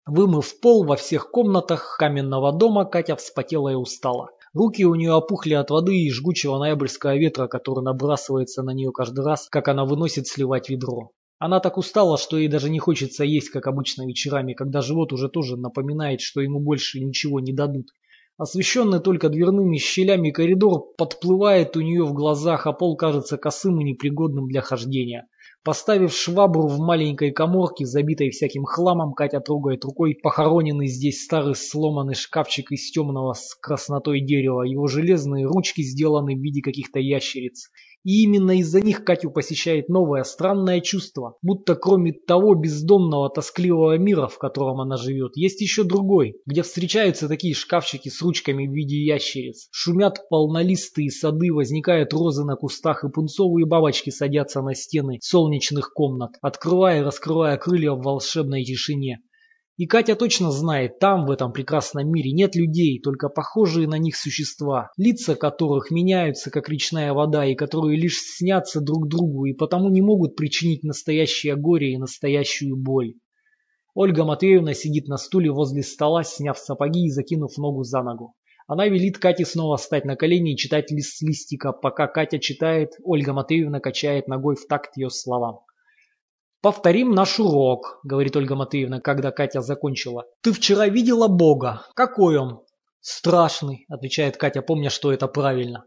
Вымыв 0.06 0.60
пол 0.60 0.84
во 0.84 0.98
всех 0.98 1.32
комнатах 1.32 1.96
каменного 1.98 2.52
дома, 2.52 2.86
Катя 2.86 3.16
вспотела 3.16 3.70
и 3.70 3.76
устала. 3.76 4.30
Руки 4.54 4.86
у 4.86 4.96
нее 4.96 5.14
опухли 5.14 5.54
от 5.54 5.70
воды 5.70 5.98
и 5.98 6.12
жгучего 6.12 6.60
ноябрьского 6.60 7.16
ветра, 7.16 7.48
который 7.48 7.84
набрасывается 7.84 8.64
на 8.64 8.72
нее 8.72 8.92
каждый 8.92 9.26
раз, 9.26 9.48
как 9.50 9.68
она 9.68 9.86
выносит 9.86 10.28
сливать 10.28 10.70
ведро. 10.70 11.12
Она 11.40 11.60
так 11.60 11.78
устала, 11.78 12.18
что 12.18 12.38
ей 12.38 12.48
даже 12.48 12.70
не 12.70 12.80
хочется 12.80 13.24
есть, 13.24 13.50
как 13.50 13.68
обычно 13.68 14.06
вечерами, 14.06 14.54
когда 14.54 14.82
живот 14.82 15.12
уже 15.12 15.28
тоже 15.28 15.58
напоминает, 15.58 16.22
что 16.22 16.42
ему 16.42 16.60
больше 16.60 17.00
ничего 17.00 17.40
не 17.40 17.52
дадут. 17.52 17.88
Освещенный 18.38 19.00
только 19.00 19.30
дверными 19.30 19.78
щелями 19.78 20.30
коридор 20.30 20.94
подплывает 20.98 21.78
у 21.78 21.82
нее 21.82 22.04
в 22.04 22.14
глазах, 22.14 22.68
а 22.68 22.74
пол 22.74 22.98
кажется 22.98 23.38
косым 23.38 23.80
и 23.80 23.86
непригодным 23.86 24.48
для 24.48 24.60
хождения. 24.60 25.30
Поставив 25.64 26.14
швабру 26.14 26.68
в 26.68 26.78
маленькой 26.80 27.32
коморке, 27.32 27.86
забитой 27.86 28.32
всяким 28.32 28.66
хламом, 28.66 29.14
Катя 29.14 29.40
трогает 29.40 29.86
рукой 29.86 30.16
похороненный 30.22 30.88
здесь 30.88 31.24
старый 31.24 31.56
сломанный 31.56 32.14
шкафчик 32.14 32.74
из 32.74 32.92
темного 32.92 33.34
с 33.34 33.56
краснотой 33.56 34.20
дерева. 34.20 34.64
Его 34.64 34.88
железные 34.88 35.46
ручки 35.46 35.82
сделаны 35.82 36.36
в 36.36 36.40
виде 36.40 36.62
каких-то 36.62 37.00
ящериц. 37.00 37.70
И 38.06 38.22
именно 38.22 38.60
из-за 38.60 38.82
них 38.82 39.04
Катю 39.04 39.32
посещает 39.32 39.90
новое 39.90 40.24
странное 40.24 40.80
чувство, 40.80 41.38
будто 41.42 41.76
кроме 41.76 42.14
того 42.14 42.54
бездонного 42.54 43.32
тоскливого 43.32 43.98
мира, 43.98 44.28
в 44.28 44.38
котором 44.38 44.80
она 44.80 44.96
живет, 44.96 45.36
есть 45.36 45.60
еще 45.60 45.84
другой, 45.84 46.36
где 46.46 46.62
встречаются 46.62 47.28
такие 47.28 47.56
шкафчики 47.56 48.10
с 48.10 48.22
ручками 48.22 48.68
в 48.68 48.72
виде 48.72 49.04
ящериц. 49.04 49.70
Шумят 49.72 50.30
полнолистые 50.30 51.10
сады, 51.10 51.52
возникают 51.52 52.14
розы 52.14 52.46
на 52.46 52.56
кустах 52.56 53.04
и 53.04 53.10
пунцовые 53.10 53.66
бабочки 53.66 54.12
садятся 54.12 54.62
на 54.62 54.76
стены 54.76 55.18
солнечных 55.22 55.92
комнат, 55.92 56.34
открывая 56.44 57.00
и 57.00 57.04
раскрывая 57.04 57.58
крылья 57.58 57.94
в 57.94 58.04
волшебной 58.04 58.64
тишине. 58.64 59.24
И 59.78 59.88
Катя 59.88 60.16
точно 60.16 60.52
знает, 60.52 61.00
там, 61.00 61.26
в 61.26 61.32
этом 61.32 61.52
прекрасном 61.52 62.10
мире, 62.10 62.32
нет 62.32 62.56
людей, 62.56 63.02
только 63.02 63.28
похожие 63.28 63.90
на 63.90 63.98
них 63.98 64.16
существа, 64.16 64.92
лица 64.96 65.36
которых 65.36 65.92
меняются, 65.92 66.50
как 66.50 66.70
речная 66.70 67.12
вода, 67.12 67.46
и 67.46 67.56
которые 67.56 68.00
лишь 68.00 68.22
снятся 68.22 68.80
друг 68.80 69.10
другу, 69.10 69.44
и 69.44 69.54
потому 69.54 69.90
не 69.90 70.02
могут 70.02 70.38
причинить 70.38 70.84
настоящее 70.84 71.58
горе 71.58 71.92
и 71.92 71.98
настоящую 71.98 72.78
боль. 72.78 73.16
Ольга 73.94 74.24
Матвеевна 74.24 74.74
сидит 74.74 75.10
на 75.10 75.18
стуле 75.18 75.52
возле 75.52 75.84
стола, 75.84 76.24
сняв 76.24 76.58
сапоги 76.58 77.08
и 77.08 77.10
закинув 77.10 77.58
ногу 77.58 77.84
за 77.84 78.02
ногу. 78.02 78.34
Она 78.68 78.88
велит 78.88 79.18
Кате 79.18 79.46
снова 79.46 79.76
встать 79.76 80.06
на 80.06 80.16
колени 80.16 80.54
и 80.54 80.58
читать 80.58 80.90
лист 80.90 81.22
листика. 81.22 81.74
Пока 81.74 82.08
Катя 82.08 82.40
читает, 82.40 82.94
Ольга 83.04 83.34
Матвеевна 83.34 83.82
качает 83.82 84.28
ногой 84.30 84.56
в 84.56 84.68
такт 84.68 84.96
ее 84.96 85.10
словам. 85.10 85.60
«Повторим 86.66 87.12
наш 87.12 87.40
урок»,— 87.40 88.00
говорит 88.04 88.36
Ольга 88.36 88.56
Матвеевна, 88.56 89.00
когда 89.00 89.30
Катя 89.30 89.62
закончила. 89.62 90.26
«Ты 90.42 90.52
вчера 90.52 90.88
видела 90.88 91.28
Бога. 91.28 91.86
Какой 91.94 92.40
он?» 92.40 92.64
«Страшный»,— 93.02 93.86
отвечает 93.88 94.38
Катя, 94.38 94.64
помня, 94.64 94.90
что 94.90 95.14
это 95.14 95.28
правильно. 95.28 95.86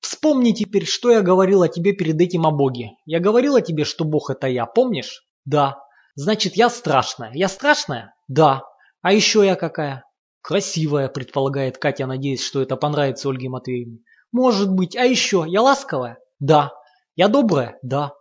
«Вспомни 0.00 0.52
теперь, 0.52 0.84
что 0.84 1.10
я 1.10 1.22
говорила 1.22 1.68
тебе 1.68 1.94
перед 1.94 2.20
этим 2.20 2.46
о 2.46 2.50
Боге. 2.50 2.90
Я 3.06 3.18
говорила 3.18 3.62
тебе, 3.62 3.84
что 3.84 4.04
Бог 4.04 4.28
это 4.28 4.46
я, 4.46 4.66
помнишь?» 4.66 5.26
«Да». 5.46 5.78
«Значит, 6.16 6.54
я 6.54 6.68
страшная. 6.68 7.30
Я 7.32 7.48
страшная?» 7.48 8.12
«Да». 8.28 8.64
«А 9.00 9.14
еще 9.14 9.42
я 9.46 9.54
какая?» 9.54 10.04
«Красивая»,— 10.42 11.08
предполагает 11.14 11.78
Катя, 11.78 12.04
надеясь, 12.06 12.44
что 12.44 12.60
это 12.60 12.76
понравится 12.76 13.30
Ольге 13.30 13.48
Матвеевне. 13.48 14.00
«Может 14.32 14.70
быть. 14.70 14.96
А 14.96 15.06
еще? 15.06 15.46
Я 15.48 15.62
ласковая?» 15.62 16.18
«Да». 16.40 16.72
«Я 17.16 17.28
добрая?» 17.28 17.78
«Да». 17.80 18.12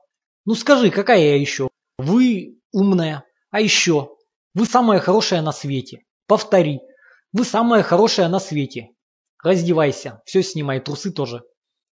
«Ну 0.46 0.56
скажи, 0.56 0.92
какая 0.92 1.20
я 1.20 1.38
еще?» 1.38 1.69
Вы 2.00 2.58
умная. 2.72 3.26
А 3.52 3.60
еще. 3.60 4.16
Вы 4.54 4.66
самая 4.66 5.00
хорошая 5.00 5.42
на 5.42 5.52
свете. 5.52 6.06
Повтори. 6.28 6.80
Вы 7.34 7.44
самая 7.44 7.84
хорошая 7.84 8.30
на 8.30 8.40
свете. 8.40 8.92
Раздевайся. 9.44 10.22
Все 10.24 10.42
снимай, 10.42 10.80
трусы 10.80 11.12
тоже. 11.12 11.44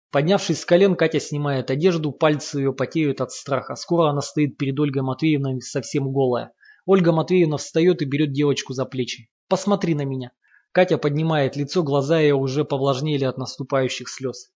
Поднявшись 0.10 0.62
с 0.62 0.66
колен, 0.66 0.96
Катя 0.96 1.20
снимает 1.20 1.72
одежду, 1.72 2.14
пальцы 2.14 2.60
ее 2.60 2.72
потеют 2.72 3.20
от 3.20 3.34
страха. 3.34 3.76
Скоро 3.76 4.10
она 4.10 4.22
стоит 4.22 4.58
перед 4.58 4.80
Ольгой 4.80 5.02
Матвеевной 5.02 5.60
совсем 5.60 6.14
голая. 6.14 6.54
Ольга 6.86 7.12
Матвеевна 7.12 7.58
встает 7.58 8.02
и 8.02 8.06
берет 8.06 8.32
девочку 8.32 8.72
за 8.72 8.86
плечи. 8.86 9.30
«Посмотри 9.50 9.94
на 9.94 10.06
меня». 10.06 10.32
Катя 10.72 10.98
поднимает 10.98 11.58
лицо, 11.58 11.84
глаза 11.84 12.18
ее 12.18 12.36
уже 12.36 12.64
повлажнели 12.64 13.26
от 13.26 13.38
наступающих 13.38 14.08
слез. 14.08 14.52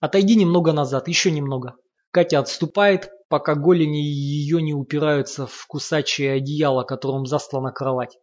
«Отойди 0.00 0.34
немного 0.34 0.72
назад, 0.72 1.08
еще 1.08 1.30
немного». 1.30 1.74
Катя 2.10 2.38
отступает, 2.38 3.10
пока 3.28 3.54
голени 3.54 4.02
ее 4.02 4.62
не 4.62 4.74
упираются 4.74 5.46
в 5.46 5.66
кусачее 5.66 6.32
одеяло, 6.32 6.84
которым 6.84 7.26
заслана 7.26 7.72
кровать. 7.72 8.18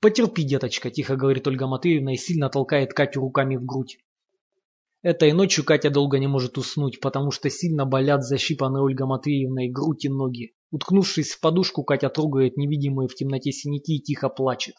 «Потерпи, 0.00 0.44
деточка»,– 0.44 0.90
тихо 0.92 1.16
говорит 1.16 1.46
Ольга 1.46 1.66
Матвеевна 1.66 2.14
и 2.14 2.16
сильно 2.16 2.48
толкает 2.48 2.92
Катю 2.92 3.20
руками 3.20 3.56
в 3.56 3.64
грудь. 3.64 3.98
Этой 5.02 5.32
ночью 5.32 5.64
Катя 5.64 5.90
долго 5.90 6.18
не 6.18 6.26
может 6.26 6.58
уснуть, 6.58 7.00
потому 7.00 7.30
что 7.30 7.50
сильно 7.50 7.86
болят 7.86 8.24
защипанные 8.24 8.82
Ольга 8.82 9.06
Матвеевной 9.06 9.68
грудь 9.68 10.04
и 10.04 10.08
ноги. 10.08 10.54
Уткнувшись 10.70 11.32
в 11.32 11.40
подушку, 11.40 11.84
Катя 11.84 12.08
трогает 12.08 12.56
невидимые 12.56 13.08
в 13.08 13.14
темноте 13.14 13.52
синяки 13.52 13.96
и 13.96 14.02
тихо 14.02 14.28
плачет. 14.28 14.74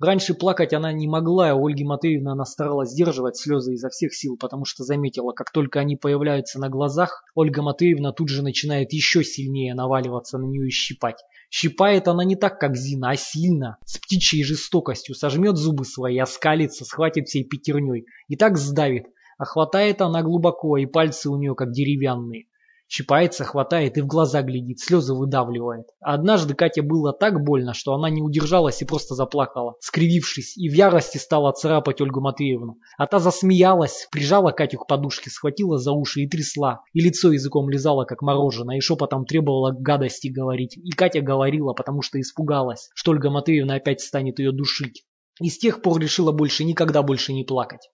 Раньше 0.00 0.32
плакать 0.32 0.72
она 0.72 0.92
не 0.92 1.06
могла, 1.06 1.50
а 1.50 1.54
Ольге 1.54 1.84
Матвеевна 1.84 2.32
она 2.32 2.46
старалась 2.46 2.90
сдерживать 2.90 3.36
слезы 3.36 3.74
изо 3.74 3.90
всех 3.90 4.14
сил, 4.14 4.38
потому 4.38 4.64
что 4.64 4.82
заметила, 4.82 5.32
как 5.32 5.52
только 5.52 5.78
они 5.78 5.96
появляются 5.96 6.58
на 6.58 6.70
глазах, 6.70 7.22
Ольга 7.34 7.60
Матвеевна 7.60 8.12
тут 8.12 8.30
же 8.30 8.42
начинает 8.42 8.94
еще 8.94 9.22
сильнее 9.22 9.74
наваливаться 9.74 10.38
на 10.38 10.46
нее 10.46 10.68
и 10.68 10.70
щипать. 10.70 11.18
Щипает 11.50 12.08
она 12.08 12.24
не 12.24 12.34
так, 12.34 12.58
как 12.58 12.76
Зина, 12.76 13.10
а 13.10 13.16
сильно, 13.16 13.76
с 13.84 13.98
птичьей 13.98 14.42
жестокостью, 14.42 15.14
сожмет 15.14 15.58
зубы 15.58 15.84
свои, 15.84 16.16
оскалится, 16.18 16.86
схватит 16.86 17.28
всей 17.28 17.44
пятерней 17.44 18.06
и 18.26 18.36
так 18.36 18.56
сдавит, 18.56 19.04
а 19.36 19.44
хватает 19.44 20.00
она 20.00 20.22
глубоко, 20.22 20.78
и 20.78 20.86
пальцы 20.86 21.28
у 21.28 21.36
нее 21.36 21.54
как 21.54 21.72
деревянные. 21.72 22.46
Щипается, 22.92 23.44
хватает 23.44 23.96
и 23.98 24.00
в 24.00 24.08
глаза 24.08 24.42
глядит, 24.42 24.80
слезы 24.80 25.14
выдавливает. 25.14 25.86
А 26.00 26.14
однажды 26.14 26.54
Кате 26.54 26.82
было 26.82 27.12
так 27.12 27.40
больно, 27.40 27.72
что 27.72 27.94
она 27.94 28.10
не 28.10 28.20
удержалась 28.20 28.82
и 28.82 28.84
просто 28.84 29.14
заплакала, 29.14 29.76
скривившись, 29.78 30.58
и 30.58 30.68
в 30.68 30.72
ярости 30.72 31.16
стала 31.16 31.52
царапать 31.52 32.00
Ольгу 32.00 32.20
Матвеевну. 32.20 32.78
А 32.98 33.06
та 33.06 33.20
засмеялась, 33.20 34.08
прижала 34.10 34.50
Катю 34.50 34.78
к 34.78 34.88
подушке, 34.88 35.30
схватила 35.30 35.78
за 35.78 35.92
уши 35.92 36.22
и 36.22 36.28
трясла, 36.28 36.80
и 36.92 37.00
лицо 37.00 37.30
языком 37.30 37.70
лизала, 37.70 38.06
как 38.06 38.22
мороженое, 38.22 38.78
и 38.78 38.80
шепотом 38.80 39.24
требовала 39.24 39.70
гадости 39.70 40.26
говорить. 40.26 40.76
И 40.76 40.90
Катя 40.90 41.20
говорила, 41.20 41.74
потому 41.74 42.02
что 42.02 42.20
испугалась, 42.20 42.90
что 42.96 43.12
Ольга 43.12 43.30
Матвеевна 43.30 43.74
опять 43.74 44.00
станет 44.00 44.40
ее 44.40 44.50
душить. 44.50 45.04
И 45.40 45.48
с 45.48 45.58
тех 45.58 45.82
пор 45.82 46.00
решила 46.00 46.32
больше 46.32 46.64
никогда 46.64 47.04
больше 47.04 47.34
не 47.34 47.44
плакать. 47.44 47.88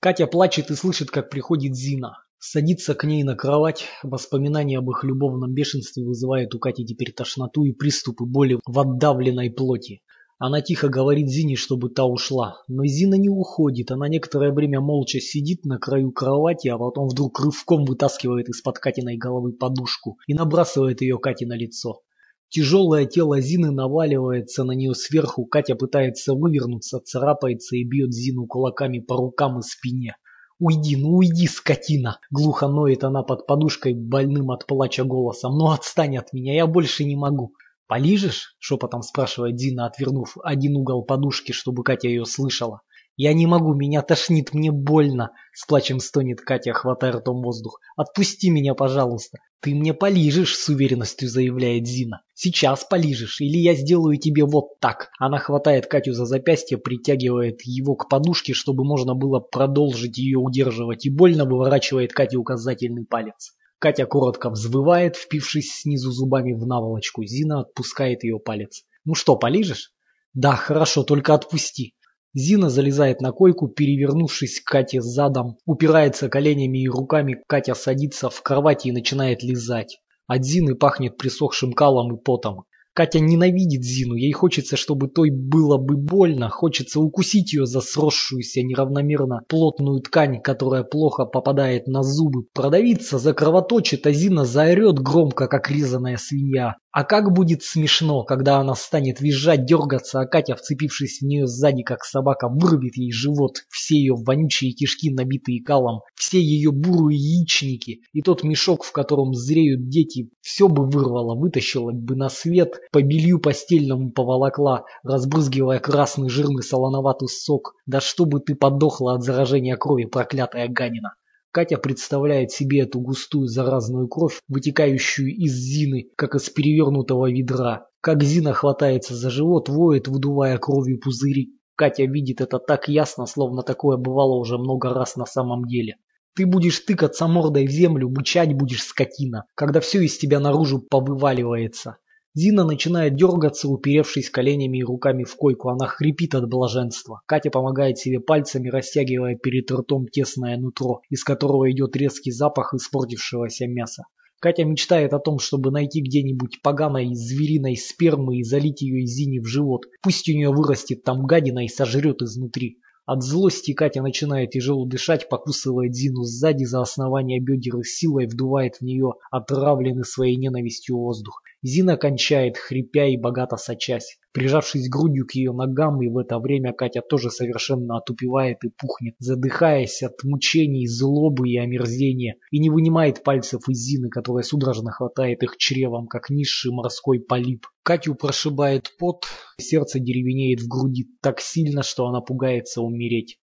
Катя 0.00 0.26
плачет 0.26 0.70
и 0.70 0.76
слышит, 0.76 1.10
как 1.10 1.28
приходит 1.28 1.74
Зина. 1.74 2.16
Садится 2.44 2.96
к 2.96 3.04
ней 3.04 3.22
на 3.22 3.36
кровать. 3.36 3.84
Воспоминания 4.02 4.78
об 4.78 4.90
их 4.90 5.04
любовном 5.04 5.54
бешенстве 5.54 6.04
вызывают 6.04 6.52
у 6.56 6.58
Кати 6.58 6.84
теперь 6.84 7.12
тошноту 7.12 7.62
и 7.62 7.70
приступы 7.70 8.24
боли 8.24 8.58
в 8.66 8.80
отдавленной 8.80 9.48
плоти. 9.48 10.02
Она 10.40 10.60
тихо 10.60 10.88
говорит 10.88 11.28
Зине, 11.28 11.54
чтобы 11.54 11.88
та 11.88 12.04
ушла. 12.04 12.56
Но 12.66 12.84
Зина 12.84 13.14
не 13.14 13.28
уходит. 13.28 13.92
Она 13.92 14.08
некоторое 14.08 14.50
время 14.50 14.80
молча 14.80 15.20
сидит 15.20 15.64
на 15.64 15.78
краю 15.78 16.10
кровати, 16.10 16.66
а 16.66 16.78
потом 16.78 17.06
вдруг 17.06 17.38
рывком 17.38 17.84
вытаскивает 17.84 18.48
из-под 18.48 18.80
Катиной 18.80 19.16
головы 19.16 19.52
подушку 19.52 20.18
и 20.26 20.34
набрасывает 20.34 21.00
ее 21.00 21.20
Кате 21.20 21.46
на 21.46 21.56
лицо. 21.56 22.00
Тяжелое 22.48 23.06
тело 23.06 23.40
Зины 23.40 23.70
наваливается 23.70 24.64
на 24.64 24.72
нее 24.72 24.96
сверху, 24.96 25.46
Катя 25.46 25.76
пытается 25.76 26.34
вывернуться, 26.34 26.98
царапается 26.98 27.76
и 27.76 27.84
бьет 27.84 28.12
Зину 28.12 28.48
кулаками 28.48 28.98
по 28.98 29.16
рукам 29.16 29.60
и 29.60 29.62
спине. 29.62 30.16
«Уйди, 30.64 30.94
ну 30.94 31.16
уйди, 31.16 31.48
скотина!» 31.48 32.20
Глухо 32.30 32.68
ноет 32.68 33.02
она 33.02 33.24
под 33.24 33.48
подушкой 33.48 33.94
больным 33.94 34.52
от 34.52 34.64
плача 34.64 35.02
голосом. 35.02 35.58
«Ну 35.58 35.72
отстань 35.72 36.16
от 36.16 36.32
меня, 36.32 36.54
я 36.54 36.68
больше 36.68 37.02
не 37.02 37.16
могу!» 37.16 37.52
«Полижешь?»– 37.88 38.54
шепотом 38.60 39.02
спрашивает 39.02 39.58
Зина, 39.58 39.86
отвернув 39.86 40.36
один 40.40 40.76
угол 40.76 41.04
подушки, 41.04 41.50
чтобы 41.50 41.82
Катя 41.82 42.06
ее 42.06 42.24
слышала. 42.24 42.82
«Я 43.16 43.34
не 43.34 43.46
могу, 43.46 43.74
меня 43.74 44.00
тошнит, 44.02 44.54
мне 44.54 44.70
больно!» 44.70 45.32
С 45.52 45.66
плачем 45.66 46.00
стонет 46.00 46.40
Катя, 46.40 46.72
хватая 46.72 47.12
ртом 47.12 47.42
воздух. 47.42 47.78
«Отпусти 47.96 48.48
меня, 48.48 48.74
пожалуйста!» 48.74 49.38
«Ты 49.60 49.74
мне 49.74 49.94
полижешь!» 49.94 50.56
с 50.56 50.68
уверенностью 50.68 51.28
заявляет 51.28 51.86
Зина. 51.86 52.22
«Сейчас 52.34 52.84
полижешь, 52.84 53.40
или 53.40 53.58
я 53.58 53.74
сделаю 53.74 54.16
тебе 54.16 54.44
вот 54.44 54.80
так!» 54.80 55.10
Она 55.18 55.38
хватает 55.38 55.86
Катю 55.86 56.14
за 56.14 56.24
запястье, 56.24 56.78
притягивает 56.78 57.60
его 57.64 57.94
к 57.96 58.08
подушке, 58.08 58.54
чтобы 58.54 58.82
можно 58.84 59.14
было 59.14 59.40
продолжить 59.40 60.16
ее 60.16 60.38
удерживать, 60.38 61.04
и 61.04 61.10
больно 61.10 61.44
выворачивает 61.44 62.12
Кате 62.12 62.38
указательный 62.38 63.04
палец. 63.04 63.52
Катя 63.78 64.06
коротко 64.06 64.48
взвывает, 64.48 65.16
впившись 65.16 65.82
снизу 65.82 66.10
зубами 66.12 66.54
в 66.54 66.66
наволочку. 66.66 67.24
Зина 67.24 67.60
отпускает 67.60 68.24
ее 68.24 68.38
палец. 68.38 68.84
«Ну 69.04 69.14
что, 69.14 69.36
полижешь?» 69.36 69.92
«Да, 70.34 70.56
хорошо, 70.56 71.04
только 71.04 71.34
отпусти!» 71.34 71.94
Зина 72.34 72.70
залезает 72.70 73.20
на 73.20 73.30
койку, 73.30 73.68
перевернувшись 73.68 74.60
к 74.60 74.64
Кате 74.64 75.02
задом, 75.02 75.58
упирается 75.66 76.30
коленями 76.30 76.82
и 76.82 76.88
руками, 76.88 77.42
Катя 77.46 77.74
садится 77.74 78.30
в 78.30 78.42
кровати 78.42 78.88
и 78.88 78.92
начинает 78.92 79.42
лизать. 79.42 80.00
От 80.26 80.44
Зины 80.44 80.74
пахнет 80.74 81.18
присохшим 81.18 81.74
калом 81.74 82.16
и 82.16 82.18
потом. 82.18 82.64
Катя 82.94 83.20
ненавидит 83.20 83.82
Зину, 83.82 84.14
ей 84.16 84.32
хочется, 84.32 84.76
чтобы 84.76 85.08
той 85.08 85.30
было 85.30 85.78
бы 85.78 85.96
больно, 85.96 86.50
хочется 86.50 87.00
укусить 87.00 87.54
ее 87.54 87.64
за 87.64 87.80
сросшуюся 87.80 88.60
неравномерно 88.62 89.40
плотную 89.48 90.00
ткань, 90.00 90.42
которая 90.42 90.84
плохо 90.84 91.24
попадает 91.24 91.86
на 91.86 92.02
зубы, 92.02 92.42
продавиться, 92.52 93.18
закровоточит, 93.18 94.06
а 94.06 94.12
Зина 94.12 94.44
заорет 94.44 94.98
громко, 94.98 95.46
как 95.46 95.70
резаная 95.70 96.18
свинья. 96.18 96.76
А 96.92 97.04
как 97.04 97.32
будет 97.32 97.62
смешно, 97.62 98.22
когда 98.22 98.58
она 98.58 98.74
станет 98.74 99.18
визжать, 99.22 99.64
дергаться, 99.64 100.20
а 100.20 100.26
Катя, 100.26 100.56
вцепившись 100.56 101.20
в 101.20 101.24
нее 101.24 101.46
сзади, 101.46 101.82
как 101.82 102.04
собака, 102.04 102.50
вырвет 102.50 102.96
ей 102.96 103.10
живот, 103.10 103.64
все 103.70 103.96
ее 103.96 104.14
вонючие 104.14 104.72
кишки, 104.72 105.10
набитые 105.10 105.64
калом, 105.64 106.02
все 106.14 106.38
ее 106.38 106.70
бурые 106.70 107.18
яичники, 107.18 108.00
и 108.12 108.20
тот 108.20 108.44
мешок, 108.44 108.84
в 108.84 108.92
котором 108.92 109.32
зреют 109.32 109.88
дети, 109.88 110.28
все 110.42 110.68
бы 110.68 110.84
вырвало, 110.84 111.34
вытащило 111.34 111.92
бы 111.92 112.14
на 112.14 112.28
свет, 112.28 112.74
по 112.90 113.02
белью 113.02 113.38
постельному 113.38 114.10
поволокла, 114.10 114.84
разбрызгивая 115.02 115.78
красный 115.78 116.28
жирный 116.28 116.62
солоноватый 116.62 117.28
сок. 117.28 117.74
Да 117.86 118.00
чтобы 118.00 118.40
ты 118.40 118.54
подохла 118.54 119.14
от 119.14 119.22
заражения 119.22 119.76
крови, 119.76 120.04
проклятая 120.04 120.68
Ганина. 120.68 121.14
Катя 121.52 121.76
представляет 121.76 122.50
себе 122.50 122.80
эту 122.80 122.98
густую 123.00 123.46
заразную 123.46 124.08
кровь, 124.08 124.40
вытекающую 124.48 125.28
из 125.28 125.52
Зины, 125.52 126.08
как 126.16 126.34
из 126.34 126.48
перевернутого 126.48 127.30
ведра. 127.30 127.86
Как 128.00 128.22
Зина 128.22 128.54
хватается 128.54 129.14
за 129.14 129.28
живот, 129.28 129.68
воет, 129.68 130.08
выдувая 130.08 130.56
кровью 130.56 130.98
пузыри. 130.98 131.58
Катя 131.76 132.04
видит 132.04 132.40
это 132.40 132.58
так 132.58 132.88
ясно, 132.88 133.26
словно 133.26 133.62
такое 133.62 133.98
бывало 133.98 134.38
уже 134.38 134.56
много 134.56 134.94
раз 134.94 135.16
на 135.16 135.26
самом 135.26 135.66
деле. 135.66 135.96
Ты 136.34 136.46
будешь 136.46 136.80
тыкаться 136.80 137.26
мордой 137.26 137.66
в 137.66 137.70
землю, 137.70 138.08
мычать 138.08 138.54
будешь, 138.54 138.82
скотина, 138.82 139.44
когда 139.54 139.80
все 139.80 140.00
из 140.00 140.16
тебя 140.16 140.40
наружу 140.40 140.80
повываливается. 140.80 141.98
Зина 142.34 142.64
начинает 142.64 143.14
дергаться, 143.14 143.68
уперевшись 143.68 144.30
коленями 144.30 144.78
и 144.78 144.84
руками 144.84 145.24
в 145.24 145.36
койку. 145.36 145.68
Она 145.68 145.86
хрипит 145.86 146.34
от 146.34 146.48
блаженства. 146.48 147.20
Катя 147.26 147.50
помогает 147.50 147.98
себе 147.98 148.20
пальцами, 148.20 148.70
растягивая 148.70 149.36
перед 149.36 149.70
ртом 149.70 150.08
тесное 150.08 150.56
нутро, 150.56 151.02
из 151.10 151.24
которого 151.24 151.70
идет 151.70 151.94
резкий 151.94 152.30
запах 152.30 152.72
испортившегося 152.72 153.66
мяса. 153.66 154.04
Катя 154.40 154.64
мечтает 154.64 155.12
о 155.12 155.18
том, 155.18 155.38
чтобы 155.38 155.70
найти 155.70 156.00
где-нибудь 156.00 156.62
поганой 156.62 157.14
звериной 157.14 157.76
спермы 157.76 158.38
и 158.38 158.44
залить 158.44 158.80
ее 158.80 159.04
Зине 159.04 159.42
в 159.42 159.46
живот. 159.46 159.82
Пусть 160.02 160.26
у 160.30 160.32
нее 160.32 160.50
вырастет 160.50 161.04
там 161.04 161.26
гадина 161.26 161.66
и 161.66 161.68
сожрет 161.68 162.22
изнутри. 162.22 162.78
От 163.04 163.22
злости 163.22 163.72
Катя 163.74 164.00
начинает 164.00 164.52
тяжело 164.52 164.86
дышать, 164.86 165.28
покусывает 165.28 165.94
Зину 165.94 166.22
сзади 166.22 166.64
за 166.64 166.80
основание 166.80 167.40
бедер 167.40 167.78
и 167.78 167.84
силой 167.84 168.26
вдувает 168.26 168.76
в 168.76 168.82
нее 168.82 169.12
отравленный 169.30 170.04
своей 170.04 170.36
ненавистью 170.36 170.96
воздух. 170.96 171.42
Зина 171.62 171.96
кончает, 171.96 172.58
хрипя 172.58 173.06
и 173.06 173.16
богато 173.16 173.56
сочась. 173.56 174.18
Прижавшись 174.32 174.88
грудью 174.88 175.26
к 175.26 175.34
ее 175.34 175.52
ногам, 175.52 176.02
и 176.02 176.08
в 176.08 176.18
это 176.18 176.40
время 176.40 176.72
Катя 176.72 177.02
тоже 177.02 177.30
совершенно 177.30 177.98
отупевает 177.98 178.64
и 178.64 178.70
пухнет, 178.70 179.14
задыхаясь 179.20 180.02
от 180.02 180.24
мучений, 180.24 180.88
злобы 180.88 181.48
и 181.48 181.58
омерзения, 181.58 182.36
и 182.50 182.58
не 182.58 182.68
вынимает 182.68 183.22
пальцев 183.22 183.68
из 183.68 183.78
Зины, 183.78 184.08
которая 184.08 184.42
судорожно 184.42 184.90
хватает 184.90 185.44
их 185.44 185.56
чревом, 185.56 186.08
как 186.08 186.30
низший 186.30 186.72
морской 186.72 187.20
полип. 187.20 187.66
Катю 187.84 188.16
прошибает 188.16 188.90
пот, 188.98 189.26
сердце 189.60 190.00
деревенеет 190.00 190.62
в 190.62 190.68
груди 190.68 191.06
так 191.20 191.40
сильно, 191.40 191.82
что 191.82 192.06
она 192.06 192.20
пугается 192.20 192.80
умереть. 192.80 193.38